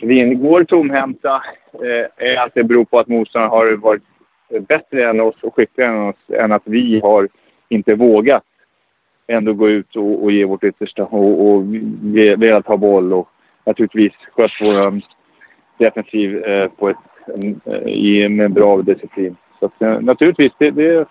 vi 0.00 0.34
går 0.34 0.64
tomhänta, 0.64 1.42
eh, 1.72 2.28
är 2.28 2.36
att 2.36 2.54
det 2.54 2.64
beror 2.64 2.84
på 2.84 2.98
att 2.98 3.08
motståndaren 3.08 3.50
har 3.50 3.76
varit 3.76 4.02
bättre 4.68 5.10
än 5.10 5.20
oss 5.20 5.36
och 5.42 5.54
skickligare 5.54 5.92
än 5.92 6.08
oss, 6.08 6.30
än 6.32 6.52
att 6.52 6.62
vi 6.64 7.00
har 7.00 7.28
inte 7.68 7.94
vågat 7.94 8.44
ändå 9.26 9.52
gå 9.52 9.68
ut 9.68 9.96
och, 9.96 10.22
och 10.22 10.32
ge 10.32 10.44
vårt 10.44 10.64
yttersta 10.64 11.04
och, 11.04 11.48
och 11.48 11.64
velat 12.38 12.66
ha 12.66 12.76
boll 12.76 13.12
och 13.12 13.28
naturligtvis 13.64 14.12
skött 14.32 14.52
vår 14.60 15.00
defensiv 15.78 16.44
eh, 16.44 16.68
på 16.68 16.88
ett 16.88 16.96
Eh, 17.64 17.92
i, 17.92 18.28
med 18.28 18.52
bra 18.52 18.82
disciplin. 18.82 19.36
Så 19.60 19.66
att, 19.66 19.82
eh, 19.82 20.00
naturligtvis, 20.00 20.52
det, 20.58 20.70
det, 20.70 21.06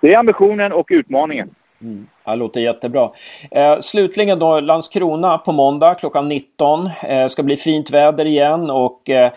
det 0.00 0.14
är 0.14 0.18
ambitionen 0.18 0.72
och 0.72 0.86
utmaningen. 0.90 1.50
Mm. 1.82 2.06
Det 2.24 2.36
låter 2.36 2.60
jättebra. 2.60 3.10
Eh, 3.50 3.78
slutligen 3.80 4.38
då 4.38 4.60
Landskrona 4.60 5.38
på 5.38 5.52
måndag 5.52 5.94
klockan 5.94 6.28
19. 6.28 6.90
Eh, 7.02 7.26
ska 7.26 7.42
bli 7.42 7.56
fint 7.56 7.90
väder 7.90 8.24
igen 8.24 8.70
och 8.70 9.10
eh, 9.10 9.30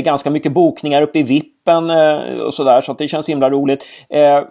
ganska 0.00 0.30
mycket 0.30 0.52
bokningar 0.52 1.02
uppe 1.02 1.18
i 1.18 1.22
vippen 1.22 1.90
eh, 1.90 2.40
och 2.46 2.54
sådär, 2.54 2.80
så 2.80 2.92
att 2.92 2.98
det 2.98 3.08
känns 3.08 3.28
himla 3.28 3.50
roligt. 3.50 3.84
Eh, 4.08 4.42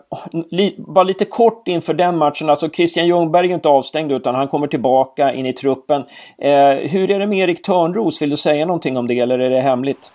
li, 0.52 0.76
bara 0.78 1.04
lite 1.04 1.26
kort 1.26 1.68
inför 1.68 1.94
den 1.94 2.18
matchen, 2.18 2.50
alltså 2.50 2.70
Christian 2.70 3.08
Ljungberg 3.08 3.50
är 3.50 3.54
inte 3.54 3.70
avstängd 3.70 4.12
utan 4.12 4.36
han 4.36 4.48
kommer 4.48 4.68
tillbaka 4.68 5.34
in 5.34 5.46
i 5.46 5.54
truppen. 5.54 6.04
Eh, 6.38 6.76
hur 6.92 7.12
är 7.12 7.20
det 7.20 7.28
med 7.28 7.40
Erik 7.40 7.62
Törnros? 7.62 8.22
Vill 8.22 8.30
du 8.30 8.38
säga 8.38 8.66
någonting 8.66 8.98
om 8.98 9.08
det 9.08 9.20
eller 9.20 9.40
är 9.40 9.50
det 9.50 9.62
hemligt? 9.62 10.12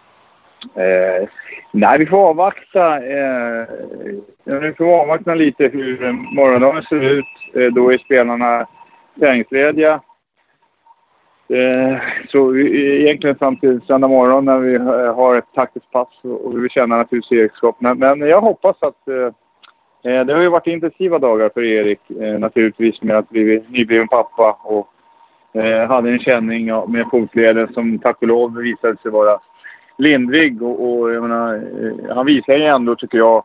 Eh, 0.75 1.29
nej, 1.73 1.99
vi 1.99 2.07
får 2.07 2.29
avvakta. 2.29 2.97
Eh, 2.97 3.67
vi 4.45 4.73
får 4.79 5.01
avvakta 5.01 5.35
lite 5.35 5.65
hur 5.69 6.05
eh, 6.05 6.13
morgondagen 6.13 6.83
ser 6.83 7.01
ut. 7.01 7.25
Eh, 7.55 7.67
då 7.67 7.93
är 7.93 7.99
spelarna 7.99 8.67
träningslediga. 9.19 10.01
Eh, 11.49 11.99
så 12.29 12.57
egentligen 12.57 13.37
fram 13.37 13.57
till 13.57 13.81
söndag 13.81 14.09
morgon 14.09 14.45
när 14.45 14.59
vi 14.59 14.75
eh, 14.75 15.15
har 15.15 15.37
ett 15.37 15.53
taktiskt 15.55 15.91
pass 15.91 16.09
och 16.23 16.57
vi 16.57 16.61
vill 16.61 16.71
känna 16.71 16.97
naturligtvis 16.97 17.39
Erikskap. 17.39 17.77
Men, 17.79 17.99
men 17.99 18.21
jag 18.21 18.41
hoppas 18.41 18.77
att... 18.81 19.09
Eh, 19.09 20.13
eh, 20.13 20.25
det 20.27 20.35
har 20.35 20.41
ju 20.41 20.49
varit 20.49 20.67
intensiva 20.67 21.19
dagar 21.19 21.51
för 21.55 21.65
Erik 21.65 22.01
naturligtvis 22.39 23.03
med 23.03 23.17
att 23.17 23.31
bli 23.31 23.65
nybliven 23.69 24.09
pappa 24.09 24.59
och 24.63 24.89
hade 25.89 26.11
en 26.11 26.19
känning 26.19 26.67
med 26.67 27.07
fotleden 27.11 27.73
som 27.73 27.99
tack 27.99 28.23
och 28.23 28.29
lov 28.29 28.57
visade 28.57 28.97
sig 28.97 29.11
vara 29.11 29.39
lindrig 29.99 30.63
och, 30.63 31.01
och 31.01 31.13
jag 31.13 31.23
menar, 31.23 31.55
eh, 31.55 32.15
han 32.17 32.27
visar 32.27 32.53
ju 32.53 32.65
ändå, 32.65 32.97
tycker 32.97 33.19
jag, 33.19 33.45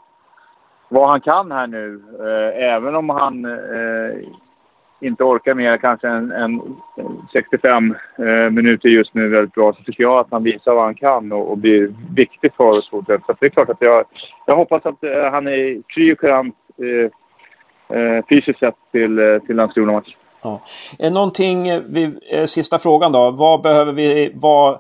vad 0.89 1.10
han 1.10 1.22
kan 1.22 1.52
här 1.52 1.68
nu. 1.68 2.02
Eh, 2.20 2.64
även 2.64 2.95
om 2.95 3.10
han 3.10 3.45
eh, 3.45 4.18
inte 5.02 5.24
orkar 5.24 5.54
mer 5.54 5.78
kanske 5.78 6.08
än, 6.08 6.32
än 6.32 6.62
65 7.34 7.95
eh, 8.18 8.26
minuter 8.52 8.89
just 8.89 9.14
nu 9.14 9.30
väldigt 9.30 9.54
bra 9.54 9.74
så 9.74 9.84
tycker 9.84 10.04
jag 10.04 10.20
att 10.20 10.32
han 10.32 10.43
visar 10.43 10.74
vad 10.74 10.84
han 10.84 10.95
kan 10.95 11.32
och, 11.32 11.52
och 11.52 11.58
blir 11.58 11.93
viktig 12.16 12.54
för 12.58 12.64
oss 12.64 12.89
fortsatt. 12.89 13.22
Så 13.26 13.36
det 13.39 13.45
är 13.45 13.50
klart 13.50 13.70
att 13.70 13.82
jag, 13.82 14.06
jag 14.47 14.56
hoppas 14.56 14.86
att 14.86 15.04
eh, 15.04 15.32
han 15.32 15.47
är 15.47 15.82
kry 15.88 16.14
och 16.14 16.18
kurant 16.18 16.56
eh, 16.78 17.97
eh, 17.97 18.26
fysiskt 18.30 18.60
sett 18.60 18.76
till, 18.91 19.39
till 19.45 19.56
Landskrona-match. 19.56 20.16
Ja. 20.41 20.62
Någonting, 21.10 21.64
vi, 21.93 22.20
sista 22.47 22.80
frågan 22.80 23.12
då. 23.12 23.32
Vad 23.32 23.62
behöver 23.62 23.93
vi 23.93 24.32
vara... 24.36 24.80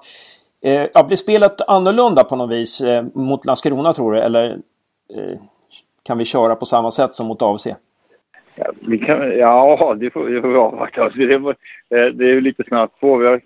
Eh, 0.61 0.87
ja, 0.93 1.03
blir 1.03 1.15
spelet 1.15 1.61
annorlunda 1.67 2.23
på 2.23 2.35
något 2.35 2.51
vis 2.51 2.81
eh, 2.81 3.05
mot 3.13 3.45
Landskrona 3.45 3.93
tror 3.93 4.13
du? 4.13 4.19
Eller 4.19 4.49
eh, 5.15 5.39
kan 6.03 6.17
vi 6.17 6.25
köra 6.25 6.55
på 6.55 6.65
samma 6.65 6.91
sätt 6.91 7.13
som 7.13 7.27
mot 7.27 7.41
AFC? 7.41 7.67
Ja, 8.55 8.71
vi 8.81 8.97
kan, 8.97 9.37
ja 9.37 9.95
det 9.99 10.09
får, 10.09 10.29
det 10.29 10.41
får 10.41 10.49
vi 10.49 10.57
avvakta. 10.57 11.03
Alltså, 11.03 11.19
det, 11.19 11.33
är, 11.33 11.49
eh, 11.49 12.13
det 12.13 12.31
är 12.31 12.41
lite 12.41 12.63
snabbt 12.63 12.99
på. 12.99 13.17
Vi, 13.17 13.27
har, 13.27 13.41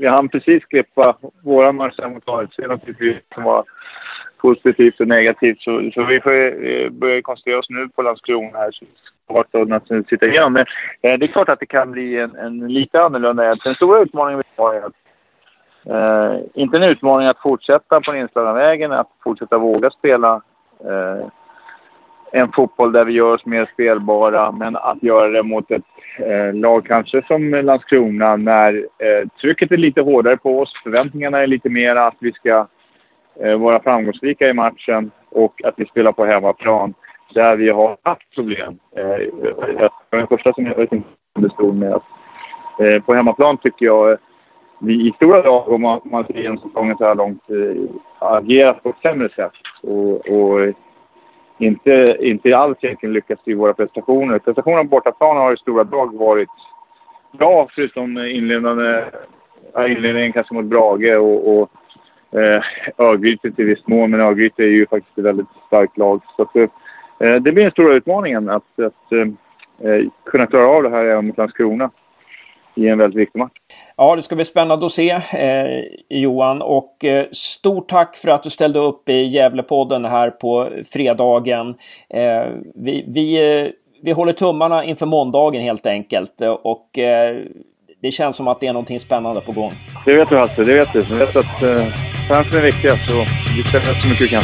vi 0.00 0.06
hann 0.06 0.28
precis 0.28 0.64
klippa 0.64 1.16
våra 1.44 1.72
matcher 1.72 2.08
mot 2.08 2.28
AFC 2.28 2.58
naturligtvis 2.58 3.16
som 3.34 3.44
var 3.44 3.64
positivt 4.38 5.00
och 5.00 5.08
negativt. 5.08 5.60
Så, 5.60 5.90
så 5.94 6.04
vi 6.04 6.20
får 6.20 6.66
eh, 6.66 6.90
börja 6.90 7.22
koncentrera 7.22 7.58
oss 7.58 7.70
nu 7.70 7.88
på 7.88 8.02
Landskrona 8.02 8.58
här. 8.58 8.70
Så 8.70 8.84
svårt 9.26 9.54
att 9.54 9.68
naturligtvis 9.68 10.10
sitta 10.10 10.26
igenom. 10.26 10.52
Men 10.52 10.66
eh, 11.02 11.18
det 11.18 11.26
är 11.26 11.32
klart 11.32 11.48
att 11.48 11.60
det 11.60 11.66
kan 11.66 11.92
bli 11.92 12.18
en, 12.18 12.36
en 12.36 12.72
lite 12.72 13.02
annorlunda. 13.02 13.54
Den 13.64 13.74
stora 13.74 14.02
utmaningen 14.02 14.38
vi 14.38 14.62
har 14.62 14.74
är 14.74 14.82
att 14.86 15.01
eh, 15.86 16.38
inte 16.54 16.76
en 16.76 16.82
utmaning 16.82 17.28
att 17.28 17.42
fortsätta 17.42 18.00
på 18.00 18.12
den 18.12 18.20
inslagna 18.20 18.52
vägen, 18.52 18.92
att 18.92 19.08
fortsätta 19.24 19.58
våga 19.58 19.90
spela 19.90 20.42
eh, 20.80 21.26
en 22.32 22.52
fotboll 22.52 22.92
där 22.92 23.04
vi 23.04 23.12
gör 23.12 23.34
oss 23.34 23.46
mer 23.46 23.70
spelbara, 23.72 24.52
men 24.52 24.76
att 24.76 25.02
göra 25.02 25.28
det 25.28 25.42
mot 25.42 25.70
ett 25.70 25.82
eh, 26.18 26.54
lag 26.54 26.86
kanske 26.86 27.22
som 27.26 27.50
Landskrona 27.50 28.36
när 28.36 28.74
eh, 28.74 29.28
trycket 29.40 29.72
är 29.72 29.76
lite 29.76 30.00
hårdare 30.00 30.36
på 30.36 30.60
oss, 30.60 30.72
förväntningarna 30.82 31.38
är 31.38 31.46
lite 31.46 31.68
mer 31.68 31.96
att 31.96 32.16
vi 32.18 32.32
ska 32.32 32.66
eh, 33.40 33.56
vara 33.56 33.82
framgångsrika 33.82 34.48
i 34.48 34.52
matchen 34.52 35.10
och 35.30 35.64
att 35.64 35.74
vi 35.76 35.84
spelar 35.84 36.12
på 36.12 36.24
hemmaplan 36.24 36.94
där 37.34 37.56
vi 37.56 37.68
har 37.68 37.96
haft 38.02 38.34
problem. 38.34 38.78
Eh, 38.96 39.02
jag 39.02 39.90
är 40.10 40.16
den 40.18 40.26
första 40.26 40.52
som 40.52 40.66
jag 40.66 40.76
vet 40.76 40.92
inte 40.92 41.08
om 41.34 41.42
det 41.42 41.50
stod 41.50 41.76
med 41.76 41.94
att 41.94 42.04
eh, 42.80 43.02
på 43.02 43.14
hemmaplan 43.14 43.58
tycker 43.58 43.86
jag 43.86 44.18
vi 44.84 45.08
i 45.08 45.12
stora 45.16 45.42
drag, 45.42 45.68
om 45.68 45.82
man, 45.82 46.00
man 46.04 46.24
ser 46.24 46.42
genom 46.42 46.58
säsongen 46.58 46.96
så 46.96 47.04
här 47.04 47.14
långt, 47.14 47.50
eh, 47.50 47.90
agerat 48.18 48.82
på 48.82 48.88
ett 48.88 49.02
sämre 49.02 49.28
sätt. 49.28 49.52
Och, 49.82 50.28
och 50.28 50.74
inte, 51.58 52.16
inte 52.20 52.56
alls 52.56 52.78
egentligen 52.80 53.12
lyckats 53.12 53.42
i 53.44 53.54
våra 53.54 53.72
prestationer. 53.72 54.38
Prestationerna 54.38 54.82
på 54.82 54.88
bortaplan 54.88 55.36
har 55.36 55.52
i 55.52 55.56
stora 55.56 55.84
drag 55.84 56.14
varit 56.14 56.48
bra, 57.32 57.68
förutom 57.74 58.18
inledande, 58.18 59.04
inledningen 59.88 60.32
kanske 60.32 60.54
mot 60.54 60.64
Brage 60.64 61.16
och, 61.18 61.58
och 61.58 61.70
eh, 62.40 62.62
Örgryte 62.98 63.50
till 63.50 63.64
viss 63.64 63.86
mån. 63.86 64.10
Men 64.10 64.20
Örgryte 64.20 64.62
är 64.62 64.68
ju 64.68 64.86
faktiskt 64.86 65.18
ett 65.18 65.24
väldigt 65.24 65.46
starkt 65.66 65.98
lag. 65.98 66.20
Så 66.36 66.42
att, 66.42 66.56
eh, 66.56 67.34
det 67.34 67.52
blir 67.52 67.62
den 67.62 67.70
stora 67.70 67.94
utmaningen 67.94 68.48
att, 68.48 68.78
att 68.78 69.12
eh, 69.12 70.06
kunna 70.24 70.46
klara 70.46 70.66
av 70.66 70.82
det 70.82 70.90
här 70.90 71.04
även 71.04 71.26
mot 71.26 71.38
Landskrona 71.38 71.90
i 72.74 72.88
en 72.88 72.98
väldigt 72.98 73.20
viktig 73.20 73.38
match. 73.38 73.52
Ja, 73.96 74.16
det 74.16 74.22
ska 74.22 74.34
bli 74.34 74.44
spännande 74.44 74.86
att 74.86 74.92
se 74.92 75.10
eh, 75.10 75.84
Johan 76.08 76.62
och 76.62 77.04
eh, 77.04 77.26
stort 77.32 77.88
tack 77.88 78.16
för 78.16 78.28
att 78.28 78.42
du 78.42 78.50
ställde 78.50 78.78
upp 78.78 79.08
i 79.08 79.22
Gävlepodden 79.22 80.04
här 80.04 80.30
på 80.30 80.68
fredagen. 80.92 81.74
Eh, 82.14 82.44
vi, 82.74 83.04
vi, 83.08 83.58
eh, 83.60 83.70
vi 84.02 84.12
håller 84.12 84.32
tummarna 84.32 84.84
inför 84.84 85.06
måndagen 85.06 85.62
helt 85.62 85.86
enkelt 85.86 86.40
och 86.62 86.98
eh, 86.98 87.36
det 88.02 88.10
känns 88.10 88.36
som 88.36 88.48
att 88.48 88.60
det 88.60 88.66
är 88.66 88.72
någonting 88.72 89.00
spännande 89.00 89.40
på 89.40 89.52
gång. 89.52 89.72
Det 90.06 90.14
vet 90.14 90.28
du 90.28 90.36
Hasse, 90.36 90.64
det 90.64 90.74
vet 90.74 90.92
du. 90.92 90.98
Jag 90.98 91.16
vet 91.16 91.36
att 91.36 91.62
eh, 91.62 91.86
chansen 92.28 92.58
är 92.58 92.62
viktiga 92.62 92.90
så 92.90 93.18
vi 93.56 93.62
ställer 93.62 93.84
så 93.84 94.08
mycket 94.08 94.20
vi 94.20 94.28
kan. 94.28 94.42